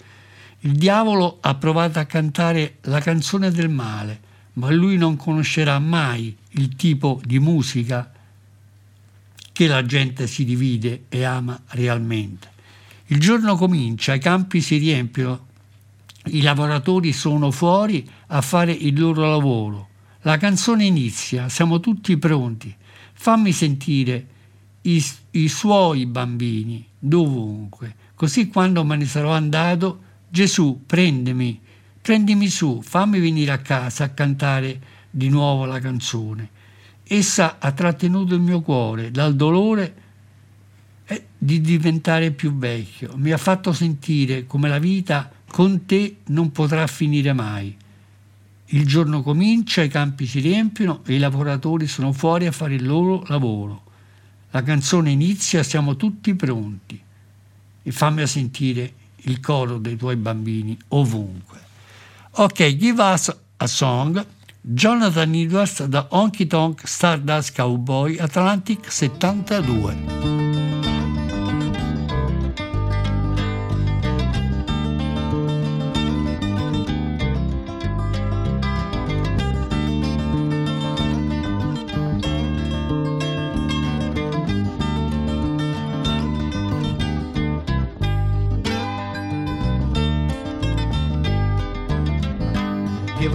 Il 0.61 0.71
diavolo 0.71 1.39
ha 1.41 1.55
provato 1.55 1.99
a 1.99 2.05
cantare 2.05 2.77
la 2.83 3.01
canzone 3.01 3.51
del 3.51 3.67
male, 3.67 4.21
ma 4.60 4.70
lui 4.72 4.97
non 4.97 5.16
conoscerà 5.16 5.80
mai 5.80 6.36
il 6.51 6.76
tipo 6.76 7.22
di 7.24 7.39
musica 7.39 8.12
che 9.53 9.68
la 9.68 9.86
gente 9.86 10.28
si 10.28 10.43
divide 10.43 11.05
e 11.07 11.24
ama 11.24 11.62
realmente. 11.68 12.51
Il 13.07 13.20
giorno 13.20 13.55
comincia, 13.55 14.14
i 14.14 14.20
campi 14.20 14.60
si 14.60 14.76
riempiono, 14.78 15.47
i 16.26 16.41
lavoratori 16.41 17.14
sono 17.14 17.51
fuori 17.51 18.07
a 18.28 18.41
fare 18.41 18.74
il 18.74 18.99
loro 18.99 19.30
lavoro. 19.30 19.88
La 20.24 20.38
canzone 20.38 20.84
inizia, 20.84 21.47
siamo 21.47 21.80
tutti 21.80 22.18
pronti. 22.18 22.76
Fammi 23.14 23.53
sentire 23.53 24.28
i, 24.82 25.03
i 25.32 25.47
suoi 25.47 26.05
bambini 26.05 26.86
dovunque, 26.99 27.95
così 28.14 28.47
quando 28.47 28.84
me 28.84 28.97
ne 28.97 29.05
sarò 29.05 29.32
andato, 29.32 30.01
Gesù, 30.30 30.84
prendimi, 30.86 31.60
prendimi 32.10 32.49
su, 32.49 32.82
fammi 32.82 33.20
venire 33.20 33.51
a 33.51 33.60
casa 33.60 34.05
a 34.05 34.10
cantare 34.10 34.82
di 35.12 35.30
nuovo 35.30 35.66
la 35.66 35.80
canzone. 35.80 36.49
Essa 37.03 37.57
ha 37.60 37.72
trattenuto 37.72 38.34
il 38.34 38.41
mio 38.41 38.62
cuore 38.62 39.12
dal 39.12 39.36
dolore 39.36 39.93
di 41.38 41.62
diventare 41.62 42.32
più 42.32 42.57
vecchio. 42.57 43.14
Mi 43.16 43.30
ha 43.30 43.38
fatto 43.38 43.74
sentire 43.74 44.47
come 44.47 44.70
la 44.70 44.80
vita 44.80 45.32
con 45.47 45.86
te 45.86 46.22
non 46.30 46.51
potrà 46.51 46.88
finire 46.88 47.32
mai. 47.34 47.78
Il 48.66 48.88
giorno 48.88 49.22
comincia, 49.22 49.84
i 49.84 49.88
campi 49.88 50.26
si 50.26 50.39
riempiono 50.39 51.03
e 51.05 51.14
i 51.14 51.20
lavoratori 51.20 51.86
sono 51.86 52.12
fuori 52.12 52.47
a 52.47 52.51
fare 52.51 52.74
il 52.74 52.88
loro 52.88 53.24
lavoro. 53.28 53.84
La 54.49 54.64
canzone 54.64 55.12
inizia, 55.12 55.62
siamo 55.62 55.95
tutti 55.95 56.34
pronti. 56.34 56.99
E 57.84 57.91
fammi 57.91 58.26
sentire 58.26 58.93
il 59.26 59.39
coro 59.39 59.78
dei 59.78 59.95
tuoi 59.95 60.16
bambini 60.16 60.76
ovunque. 60.88 61.68
Ok, 62.41 62.77
give 62.77 63.01
us 63.01 63.29
a 63.57 63.67
song. 63.67 64.25
Jonathan 64.61 65.33
Edwards 65.33 65.83
da 65.89 66.07
Honky 66.09 66.47
Tonk 66.47 66.87
Stardust 66.87 67.53
Cowboy 67.53 68.15
Atlantic 68.17 68.89
72. 68.89 70.88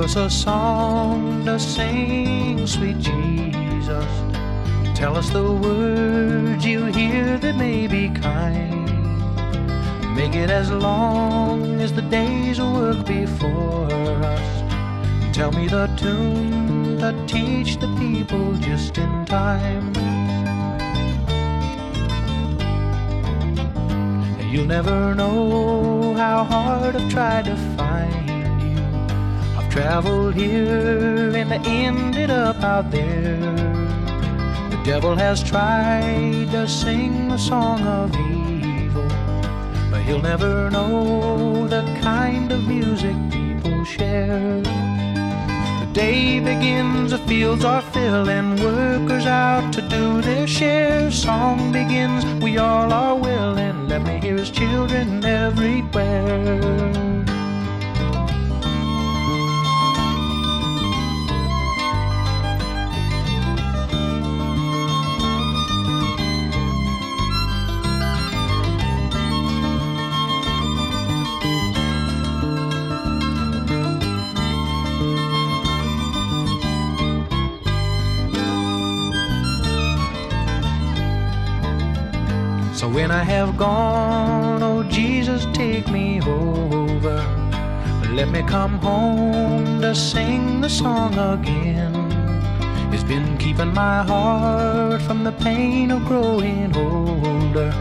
Us 0.05 0.17
a 0.17 0.29
song 0.29 1.47
to 1.47 1.59
sing, 1.59 2.67
sweet 2.67 2.99
Jesus. 2.99 4.13
Tell 4.95 5.17
us 5.17 5.31
the 5.31 5.51
words 5.51 6.67
you 6.67 6.85
hear 6.87 7.39
that 7.39 7.57
may 7.57 7.87
be 7.87 8.11
kind. 8.11 8.85
Make 10.15 10.35
it 10.35 10.51
as 10.51 10.71
long 10.71 11.81
as 11.81 11.95
the 11.95 12.03
days 12.03 12.59
of 12.59 12.75
work 12.75 13.07
before 13.07 13.91
us. 14.35 15.35
Tell 15.35 15.51
me 15.53 15.69
the 15.69 15.87
tune 15.97 16.99
that 16.99 17.27
teach 17.27 17.79
the 17.79 17.89
people 17.97 18.53
just 18.57 18.99
in 18.99 19.25
time. 19.25 19.95
You'll 24.53 24.67
never 24.67 25.15
know 25.15 26.13
how 26.15 26.45
hard 26.45 26.95
I've 26.95 27.11
tried 27.11 27.47
to 27.47 27.57
find 27.79 28.34
traveled 29.75 30.37
here 30.37 31.35
and 31.35 31.53
ended 31.67 32.31
up 32.31 32.63
out 32.63 32.93
there. 32.93 33.57
The 34.71 34.81
devil 34.85 35.17
has 35.17 35.43
tried 35.43 36.47
to 36.53 36.69
sing 36.69 37.33
a 37.33 37.39
song 37.39 37.83
of 37.83 38.15
evil, 38.15 39.09
but 39.91 40.01
he'll 40.03 40.23
never 40.23 40.71
know 40.71 41.67
the 41.67 41.83
kind 42.01 42.53
of 42.53 42.63
music 42.69 43.17
people 43.33 43.85
share. 43.85 44.63
The 44.63 45.91
day 45.93 46.39
begins, 46.39 47.11
the 47.11 47.19
fields 47.27 47.65
are 47.65 47.83
filling, 47.83 48.55
workers 48.63 49.27
out 49.27 49.73
to 49.73 49.83
do 49.89 50.23
their 50.23 50.47
share. 50.47 51.11
Song 51.11 51.73
begins, 51.73 52.25
we 52.41 52.59
all 52.59 52.93
are 52.93 53.17
willing. 53.17 53.89
Let 53.89 54.03
me 54.03 54.21
hear 54.21 54.37
his 54.37 54.51
children 54.51 55.25
everywhere. 55.25 57.14
Let 88.15 88.31
me 88.31 88.43
come 88.45 88.79
home 88.79 89.81
to 89.81 89.93
sing 89.93 90.61
the 90.61 90.69
song 90.69 91.19
again. 91.19 91.95
It's 92.93 93.03
been 93.03 93.37
keeping 93.39 93.75
my 93.75 94.05
heart 94.05 95.03
from 95.03 95.25
the 95.25 95.33
pain 95.33 95.91
of 95.91 96.05
growing 96.05 96.77
older 96.77 97.73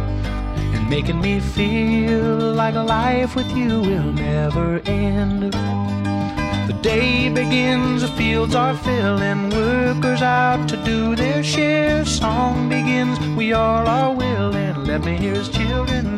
and 0.74 0.90
making 0.90 1.22
me 1.22 1.40
feel 1.40 2.54
like 2.54 2.74
life 2.74 3.36
with 3.36 3.56
you 3.56 3.82
will 3.82 4.12
never 4.12 4.82
end. 4.88 5.54
The 5.54 6.80
day 6.82 7.30
begins, 7.30 8.02
the 8.02 8.08
fields 8.08 8.56
are 8.56 8.76
filling, 8.76 9.52
workers 9.52 10.24
out 10.24 10.68
to 10.70 10.78
do 10.78 11.16
their 11.16 11.44
share. 11.44 12.06
Song 12.06 12.70
begins, 12.70 13.20
we 13.38 13.54
all 13.54 13.88
are 13.88 14.16
willing 14.16 14.34
let 14.94 15.04
me 15.04 15.18
hear 15.18 15.34
his 15.34 15.50
children 15.50 16.13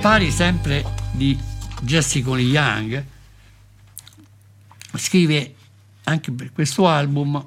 pari 0.00 0.30
sempre 0.30 0.84
di 1.10 1.36
Jessica 1.82 2.30
Young 2.38 3.04
scrive 4.94 5.54
anche 6.04 6.30
per 6.30 6.52
questo 6.52 6.86
album 6.86 7.44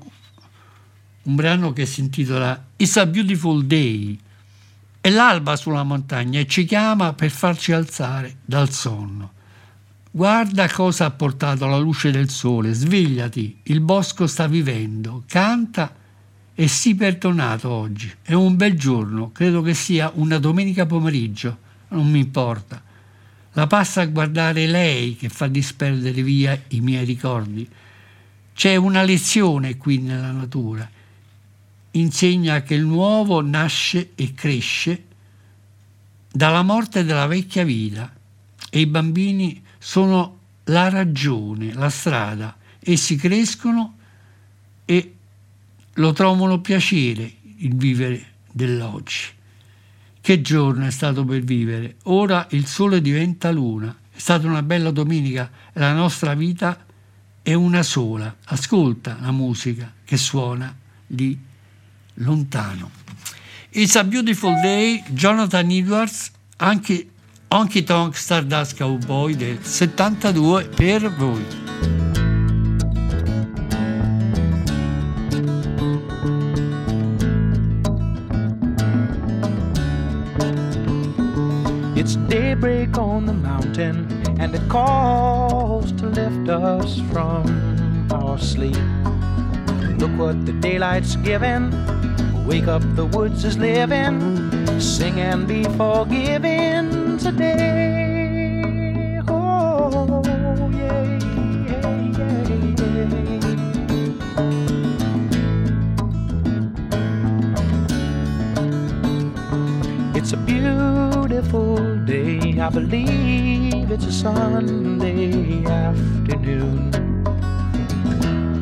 un 1.23 1.35
brano 1.35 1.71
che 1.71 1.85
si 1.85 2.01
intitola 2.01 2.65
It's 2.75 2.97
a 2.97 3.05
Beautiful 3.05 3.65
Day. 3.65 4.19
È 4.99 5.09
l'alba 5.09 5.55
sulla 5.55 5.83
montagna 5.83 6.39
e 6.39 6.47
ci 6.47 6.65
chiama 6.65 7.13
per 7.13 7.29
farci 7.29 7.71
alzare 7.71 8.37
dal 8.43 8.69
sonno. 8.69 9.31
Guarda 10.11 10.69
cosa 10.69 11.05
ha 11.05 11.11
portato 11.11 11.65
la 11.67 11.77
luce 11.77 12.11
del 12.11 12.29
sole, 12.29 12.73
svegliati, 12.73 13.59
il 13.63 13.79
bosco 13.79 14.27
sta 14.27 14.47
vivendo, 14.47 15.23
canta 15.25 15.95
e 16.53 16.67
sii 16.67 16.95
perdonato 16.95 17.69
oggi. 17.69 18.11
È 18.21 18.33
un 18.33 18.57
bel 18.57 18.77
giorno, 18.77 19.31
credo 19.31 19.61
che 19.61 19.73
sia 19.73 20.11
una 20.15 20.37
domenica 20.37 20.85
pomeriggio, 20.85 21.60
non 21.91 22.09
mi 22.09 22.19
importa. 22.19 22.81
La 23.53 23.67
passa 23.67 24.01
a 24.01 24.05
guardare 24.05 24.65
lei 24.65 25.15
che 25.15 25.29
fa 25.29 25.47
disperdere 25.47 26.23
via 26.23 26.59
i 26.69 26.79
miei 26.79 27.05
ricordi. 27.05 27.67
C'è 28.53 28.75
una 28.75 29.03
lezione 29.03 29.77
qui 29.77 29.99
nella 29.99 30.31
natura. 30.31 30.89
Insegna 31.91 32.61
che 32.63 32.75
il 32.75 32.85
nuovo 32.85 33.41
nasce 33.41 34.11
e 34.15 34.33
cresce 34.33 35.05
dalla 36.31 36.61
morte 36.61 37.03
della 37.03 37.27
vecchia 37.27 37.65
vita 37.65 38.13
e 38.69 38.79
i 38.79 38.85
bambini 38.85 39.61
sono 39.77 40.39
la 40.65 40.87
ragione, 40.87 41.73
la 41.73 41.89
strada. 41.89 42.55
Essi 42.79 43.17
crescono 43.17 43.97
e 44.85 45.15
lo 45.95 46.13
trovano 46.13 46.61
piacere 46.61 47.29
il 47.57 47.75
vivere 47.75 48.25
dell'oggi. 48.49 49.39
Che 50.21 50.41
giorno 50.41 50.85
è 50.85 50.91
stato 50.91 51.25
per 51.25 51.41
vivere? 51.41 51.95
Ora 52.03 52.45
il 52.51 52.67
sole 52.67 53.01
diventa 53.01 53.49
luna. 53.49 53.95
È 54.13 54.19
stata 54.19 54.45
una 54.45 54.61
bella 54.61 54.91
domenica 54.91 55.49
la 55.73 55.93
nostra 55.93 56.35
vita 56.35 56.85
è 57.41 57.53
una 57.53 57.81
sola. 57.81 58.35
Ascolta 58.45 59.17
la 59.19 59.31
musica 59.31 59.91
che 60.03 60.17
suona 60.17 60.75
lì 61.07 61.39
lontano. 62.15 62.91
It's 63.71 63.95
a 63.95 64.03
Beautiful 64.03 64.53
Day, 64.61 65.03
Jonathan 65.07 65.71
Edwards, 65.71 66.31
anche 66.57 67.09
Honky 67.47 67.83
Tonk 67.83 68.15
Stardust 68.15 68.77
Cowboy 68.77 69.35
del 69.35 69.63
72 69.63 70.65
per 70.67 71.13
voi. 71.15 71.70
It's 82.01 82.15
daybreak 82.15 82.97
on 82.97 83.27
the 83.27 83.33
mountain, 83.33 84.07
and 84.39 84.55
it 84.55 84.67
calls 84.69 85.91
to 85.91 86.07
lift 86.07 86.49
us 86.49 86.99
from 87.11 88.07
our 88.11 88.39
sleep. 88.39 88.81
Look 89.99 90.09
what 90.17 90.43
the 90.47 90.53
daylight's 90.59 91.15
giving. 91.17 91.69
Wake 92.43 92.67
up, 92.67 92.81
the 92.95 93.05
woods 93.05 93.45
is 93.45 93.55
living. 93.59 94.19
Sing 94.79 95.19
and 95.19 95.47
be 95.47 95.63
forgiven 95.77 97.19
today. 97.19 98.10
Believe 112.71 113.91
it's 113.91 114.05
a 114.05 114.11
Sunday 114.11 115.65
afternoon. 115.65 116.91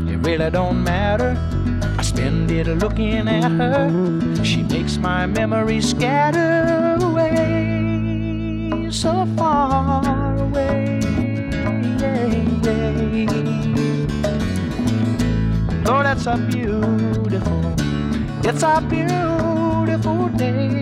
It 0.09 0.17
really 0.25 0.49
don't 0.49 0.83
matter. 0.83 1.37
I 1.97 2.01
spend 2.01 2.49
it 2.49 2.67
looking 2.67 3.27
at 3.27 3.51
her. 3.51 4.43
She 4.43 4.63
makes 4.63 4.97
my 4.97 5.27
memories 5.27 5.89
scatter 5.91 6.97
away 7.01 8.89
so 8.89 9.27
far 9.37 10.35
away. 10.37 10.99
Oh, 15.85 16.03
that's 16.03 16.25
a 16.25 16.37
beautiful, 16.49 17.75
it's 18.43 18.63
a 18.63 18.81
beautiful 18.89 20.29
day. 20.29 20.78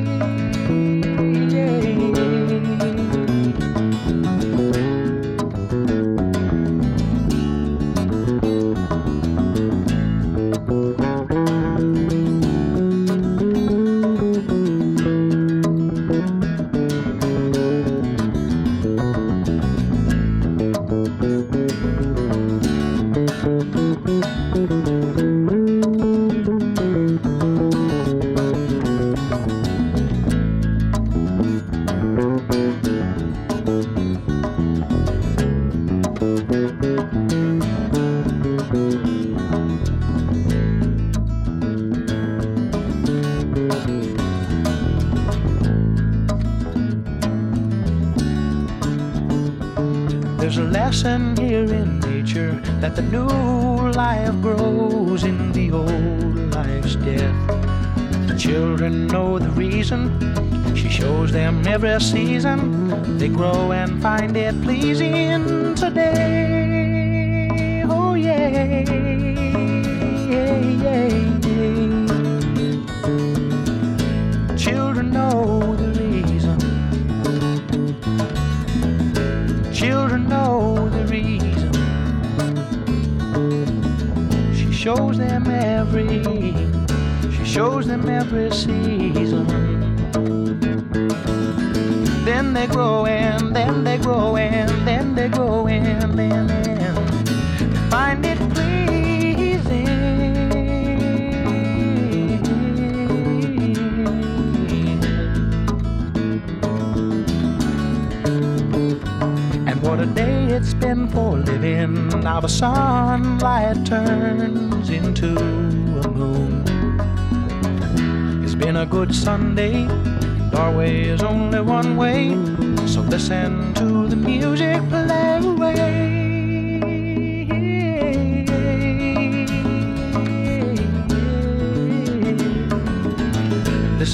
Every 61.78 62.02
season. 62.02 63.20
They 63.20 63.30
grow 63.30 63.72
and 63.72 64.02
find 64.02 64.36
it 64.36 64.60
pleasing 64.64 65.17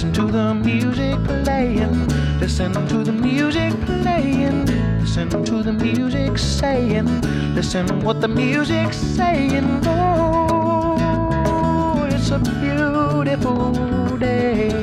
Listen 0.04 0.26
to 0.26 0.32
the 0.34 0.54
music 0.54 1.18
playing, 1.45 2.08
listen 2.38 2.74
to 2.74 3.04
the 3.06 3.12
music 3.14 3.74
playing, 3.86 4.66
listen 4.99 5.30
to 5.30 5.64
the 5.64 5.72
music 5.72 6.38
saying, 6.38 7.08
listen 7.56 7.88
what 8.01 8.20
the 8.20 8.28
music's 8.28 8.97
saying. 8.97 9.80
Oh, 9.88 10.99
it's 12.12 12.32
a 12.32 12.39
beautiful 12.60 14.18
day. 14.18 14.74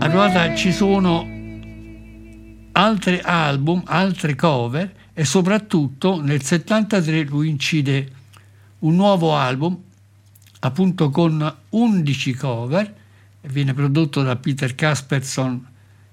Allora 0.00 0.54
ci 0.54 0.70
sono 0.70 1.26
altri 2.72 3.20
album, 3.22 3.82
altre 3.86 4.34
cover 4.34 4.92
e 5.14 5.24
soprattutto 5.24 6.20
nel 6.20 6.42
73 6.42 7.22
lui 7.22 7.48
incide 7.48 8.20
un 8.82 8.94
nuovo 8.96 9.34
album 9.36 9.76
appunto 10.60 11.10
con 11.10 11.54
11 11.70 12.34
cover 12.34 12.94
viene 13.42 13.74
prodotto 13.74 14.22
da 14.22 14.36
Peter 14.36 14.74
Casperson 14.74 15.66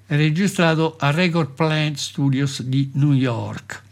e 0.08 0.16
registrato 0.16 0.96
a 0.98 1.12
Record 1.12 1.52
Plant 1.52 1.98
Studios 1.98 2.64
di 2.64 2.90
New 2.94 3.14
York. 3.14 3.84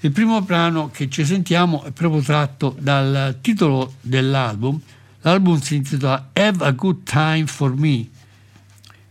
Il 0.00 0.10
primo 0.10 0.40
brano 0.40 0.90
che 0.90 1.08
ci 1.10 1.24
sentiamo 1.24 1.84
è 1.84 1.90
proprio 1.90 2.22
tratto 2.22 2.74
dal 2.78 3.38
titolo 3.40 3.94
dell'album. 4.00 4.80
L'album 5.20 5.60
si 5.60 5.76
intitola 5.76 6.30
Have 6.32 6.64
a 6.64 6.70
Good 6.72 7.02
Time 7.04 7.46
for 7.46 7.76
Me. 7.76 8.08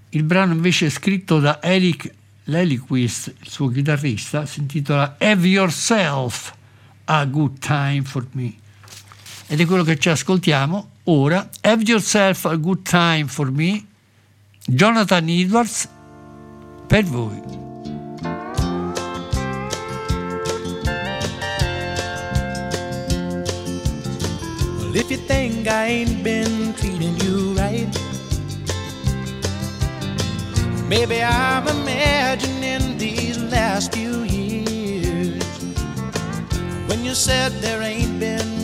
Il 0.09 0.23
brano 0.23 0.53
invece 0.53 0.87
è 0.87 0.89
scritto 0.89 1.39
da 1.39 1.61
Eric 1.61 2.11
Leliquist, 2.45 3.33
il 3.39 3.47
suo 3.47 3.69
chitarrista, 3.69 4.45
si 4.45 4.59
intitola 4.59 5.15
Have 5.19 5.47
Yourself 5.47 6.53
a 7.05 7.23
Good 7.25 7.59
Time 7.59 8.01
for 8.03 8.27
Me. 8.31 8.60
Ed 9.51 9.59
è 9.59 9.65
quello 9.65 9.83
che 9.83 9.99
ci 9.99 10.07
ascoltiamo 10.07 10.91
ora. 11.03 11.49
Have 11.59 11.83
Yourself 11.83 12.45
a 12.45 12.55
Good 12.55 12.83
Time 12.83 13.25
for 13.27 13.51
Me. 13.51 13.83
Jonathan 14.65 15.27
Edwards 15.27 15.89
per 16.87 17.03
voi. 17.03 17.41
If 24.93 25.11
you 25.11 25.17
think 25.27 25.67
I 25.67 25.85
ain't 25.85 26.23
been 26.23 26.73
treating 26.75 27.19
you 27.19 27.53
right, 27.57 27.89
maybe 30.87 31.21
I'm 31.21 31.67
imagining 31.67 32.97
these 32.97 33.37
last 33.51 33.93
few 33.93 34.23
years 34.23 35.43
when 36.87 37.03
you 37.03 37.13
said 37.13 37.51
there 37.59 37.81
ain't 37.81 38.17
been 38.17 38.60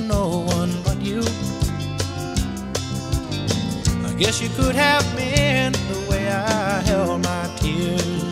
guess 4.18 4.42
you 4.42 4.50
could 4.50 4.74
have 4.74 5.06
been 5.16 5.72
the 5.74 6.08
way 6.10 6.28
I 6.28 6.82
held 6.82 7.24
my 7.24 7.48
tears 7.58 8.27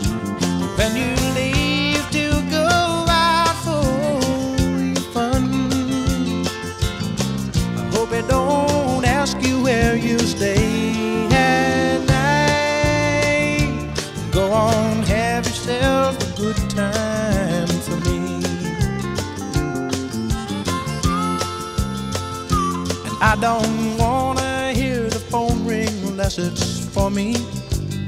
me. 27.16 27.34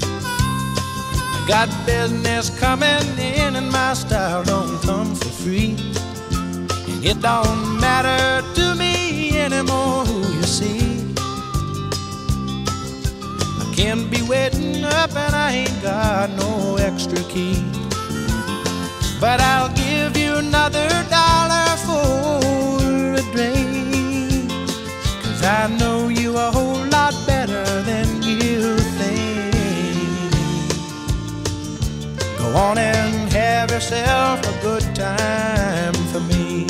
I 0.03 1.45
got 1.47 1.67
business 1.87 2.51
coming 2.59 3.07
in 3.17 3.55
and 3.55 3.71
my 3.71 3.95
style 3.95 4.43
don't 4.43 4.79
come 4.83 5.15
for 5.15 5.31
free. 5.41 5.75
And 6.89 7.03
it 7.03 7.19
don't 7.19 7.79
matter 7.81 8.47
to 8.57 8.75
me 8.75 9.39
anymore 9.39 10.05
who 10.05 10.19
you 10.37 10.43
see. 10.43 11.13
I 13.63 13.73
can't 13.75 14.11
be 14.11 14.21
waiting 14.21 14.83
up 14.83 15.15
and 15.15 15.33
I 15.35 15.51
ain't 15.63 15.81
got 15.81 16.29
no 16.43 16.75
extra 16.75 17.21
key. 17.33 17.57
But 19.19 19.41
I'll 19.41 19.73
give 19.73 20.15
you 20.17 20.35
another 20.35 20.87
dollar 21.09 21.69
for 21.87 23.15
a 23.21 23.23
drink. 23.33 24.51
Cause 25.23 25.41
I 25.43 25.65
know 25.79 26.09
you 26.09 26.37
a 26.37 26.51
whole 26.51 26.85
lot 26.97 27.15
better 27.25 27.65
than 27.81 28.21
you 28.21 28.78
On 32.55 32.77
and 32.77 33.31
have 33.31 33.69
yourself 33.69 34.39
a 34.41 34.61
good 34.61 34.95
time 34.95 35.93
for 36.11 36.19
me. 36.19 36.68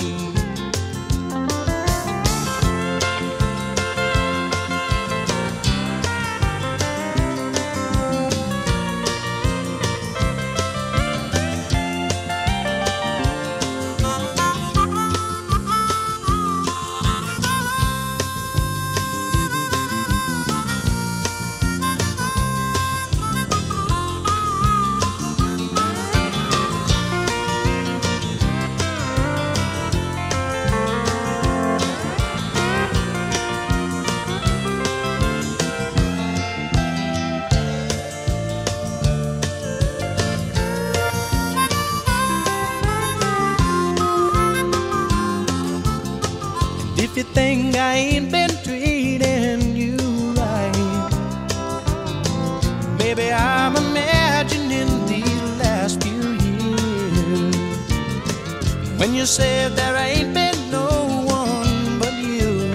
You 59.19 59.25
said 59.25 59.75
there 59.75 59.97
ain't 59.97 60.33
been 60.33 60.71
no 60.71 60.87
one 61.27 61.99
but 61.99 62.13
you. 62.13 62.71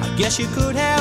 I 0.00 0.14
guess 0.16 0.38
you 0.38 0.46
could 0.54 0.76
have 0.76 0.97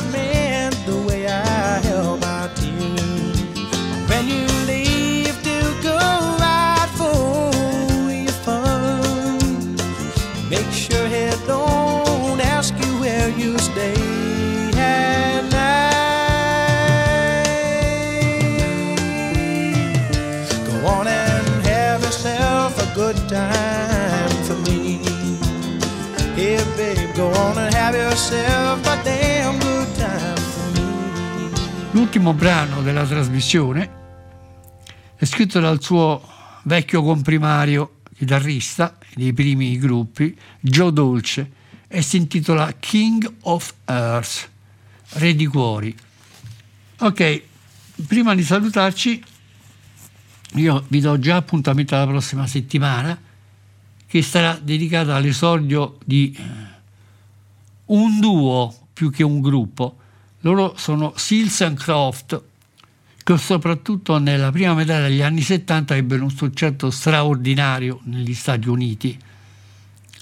time 23.38 24.44
for 24.44 24.58
me. 24.70 25.00
Hey, 26.36 26.64
babe, 26.76 27.14
go 27.16 27.28
on 27.32 27.58
and 27.58 27.74
have 27.74 27.96
yourself 27.96 28.86
a 28.86 29.04
damn 29.04 29.60
good 29.60 29.96
time 29.96 30.36
for 30.36 30.72
me. 30.74 31.52
L'ultimo 31.92 32.34
brano 32.34 32.82
della 32.82 33.06
trasmissione 33.06 33.90
è 35.16 35.26
scritto 35.26 35.60
dal 35.60 35.82
suo 35.82 36.22
vecchio 36.64 37.04
comprimario 37.04 38.00
chitarrista 38.16 38.98
dei 39.14 39.34
primi 39.34 39.78
gruppi, 39.78 40.36
Joe 40.60 40.92
Dolce, 40.92 41.52
e 41.88 42.02
si 42.02 42.18
intitola 42.18 42.74
King 42.80 43.32
of 43.42 43.74
Earth, 43.86 44.50
Re 45.10 45.36
di 45.36 45.46
Cuori. 45.46 45.96
Ok, 47.00 47.42
prima 48.08 48.34
di 48.34 48.44
salutarci, 48.44 49.24
io 50.56 50.84
vi 50.88 51.00
do 51.00 51.20
già 51.20 51.36
appuntamento 51.38 51.96
alla 51.96 52.08
prossima 52.08 52.48
settimana, 52.48 53.20
che 54.18 54.24
sarà 54.24 54.59
dedicata 54.59 55.15
all'esordio 55.15 55.97
di 56.03 56.36
eh, 56.36 56.43
un 57.86 58.20
duo 58.20 58.76
più 58.91 59.11
che 59.11 59.24
un 59.24 59.41
gruppo. 59.41 59.97
Loro 60.39 60.74
sono 60.76 61.13
Seals 61.15 61.61
and 61.61 61.78
Croft, 61.78 62.41
che 63.24 63.38
soprattutto 63.38 64.18
nella 64.18 64.51
prima 64.51 64.74
metà 64.74 64.99
degli 65.01 65.22
anni 65.22 65.41
70 65.41 65.95
ebbero 65.95 66.24
un 66.24 66.32
successo 66.32 66.89
straordinario 66.89 67.99
negli 68.05 68.34
Stati 68.34 68.68
Uniti, 68.68 69.15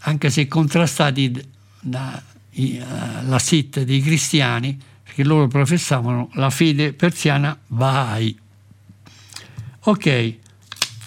anche 0.01 0.29
se 0.29 0.45
contrastati 0.49 1.41
dalla 1.79 3.39
SIT 3.39 3.83
dei 3.83 4.01
cristiani, 4.01 4.77
perché 5.03 5.23
loro 5.23 5.47
professavano 5.47 6.31
la 6.33 6.49
fede 6.49 6.91
persiana 6.91 7.57
Baha'i. 7.65 8.37
Ok, 9.87 10.37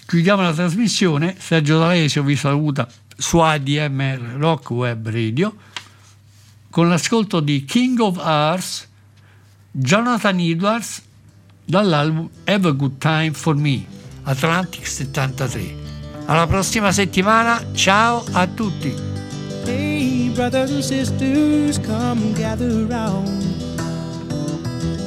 chiudiamo 0.09 0.41
la 0.41 0.51
trasmissione. 0.51 1.35
Sergio 1.37 1.77
D'Alesio 1.77 2.23
vi 2.23 2.35
saluta 2.35 2.87
su 3.15 3.37
ADMR 3.37 4.37
Rock 4.37 4.71
Web 4.71 5.07
Radio 5.07 5.55
con 6.71 6.89
l'ascolto 6.89 7.39
di 7.39 7.63
King 7.63 7.99
of 7.99 8.17
Hearts, 8.17 8.87
Jonathan 9.69 10.39
Edwards 10.39 11.03
dall'album 11.63 12.27
Have 12.45 12.67
a 12.67 12.71
Good 12.71 12.97
Time 12.97 13.33
for 13.33 13.55
Me, 13.55 13.85
Atlantic 14.23 14.87
73. 14.87 15.75
Alla 16.25 16.47
prossima 16.47 16.91
settimana, 16.91 17.63
ciao 17.73 18.23
a 18.31 18.47
tutti. 18.47 18.91
Hey, 19.65 20.31
brothers 20.33 20.71
and 20.71 20.81
sisters, 20.81 21.79
come 21.79 22.33
gather 22.33 22.87
round. 22.87 23.27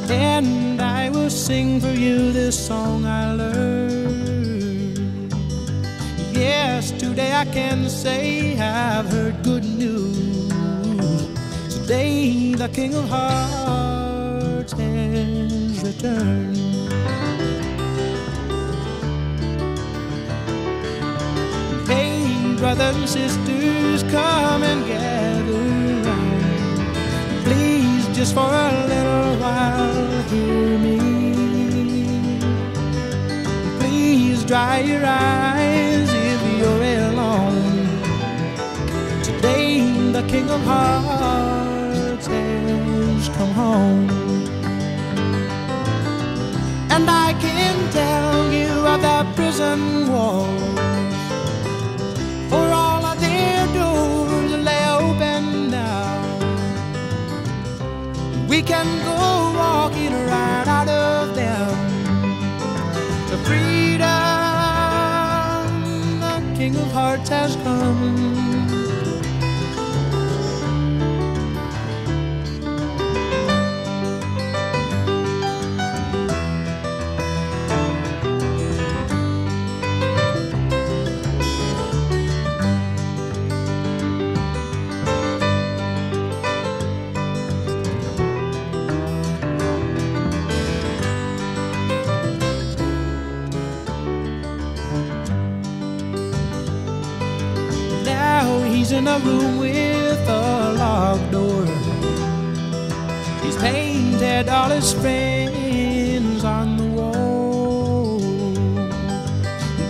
And 0.08 0.80
I 0.80 1.08
will 1.08 1.30
sing 1.30 1.80
for 1.80 1.92
you 1.92 2.30
this 2.30 2.56
song 2.56 3.04
I 3.04 3.34
learned. 3.34 4.31
Yes, 6.34 6.90
today 6.92 7.32
I 7.32 7.44
can 7.44 7.88
say 7.88 8.58
I've 8.58 9.06
heard 9.06 9.42
good 9.42 9.64
news. 9.64 10.48
Today 11.74 12.54
the 12.54 12.68
King 12.68 12.94
of 12.94 13.08
Hearts 13.08 14.72
has 14.72 15.82
returned. 15.84 16.56
Hey, 21.86 22.56
brothers 22.56 22.96
and 22.96 23.08
sisters, 23.08 24.02
come 24.10 24.62
and 24.62 24.86
gather 24.86 25.52
round. 26.08 26.96
Please, 27.44 28.06
just 28.16 28.32
for 28.34 28.48
a 28.48 28.86
little 28.88 29.36
while, 29.36 30.22
hear 30.30 30.78
me. 30.78 30.98
Please 33.78 34.44
dry 34.44 34.80
your 34.80 35.04
eyes 35.04 35.91
King 40.32 40.48
of 40.48 40.62
Hearts 40.62 42.26
has 42.26 43.28
come 43.36 43.50
home. 43.50 44.08
And 46.88 47.04
I 47.10 47.34
can 47.38 47.76
tell 47.90 48.50
you 48.50 48.70
of 48.92 49.02
the 49.02 49.26
prison 49.36 50.08
walls 50.10 50.78
for 52.48 52.64
all 52.80 53.04
of 53.04 53.20
their 53.20 53.66
doors 53.74 54.52
lay 54.68 54.84
open 55.00 55.68
now. 55.70 56.16
We 58.48 58.62
can 58.62 58.86
go 59.04 59.52
walking 59.60 60.14
right 60.14 60.66
out 60.66 60.88
of 60.88 61.34
them 61.34 61.76
to 63.28 63.36
freedom. 63.48 64.08
The 66.20 66.40
King 66.56 66.74
of 66.76 66.90
Hearts 66.90 67.28
has 67.28 67.54
come. 67.56 68.41
In 99.02 99.08
a 99.08 99.18
room 99.18 99.58
with 99.58 100.28
a 100.28 100.74
locked 100.78 101.32
door. 101.32 101.66
He's 103.42 103.56
painted 103.56 104.48
all 104.48 104.70
his 104.70 104.92
friends 104.92 106.44
on 106.44 106.76
the 106.76 106.86
wall. 106.98 108.20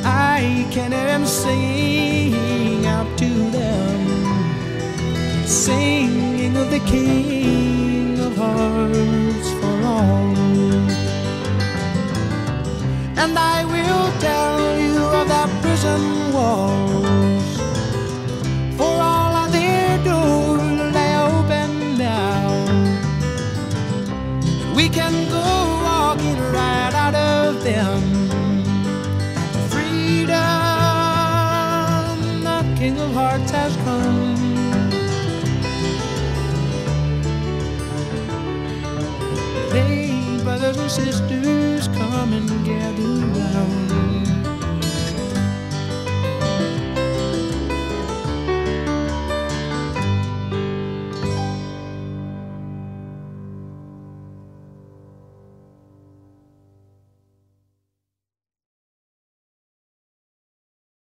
I 0.03 0.67
can 0.71 0.93
hear 0.93 1.09
him 1.09 1.27
sing 1.27 2.87
out 2.87 3.19
to 3.19 3.31
them, 3.59 4.07
singing 5.47 6.57
of 6.57 6.71
the 6.71 6.81
King 6.91 7.32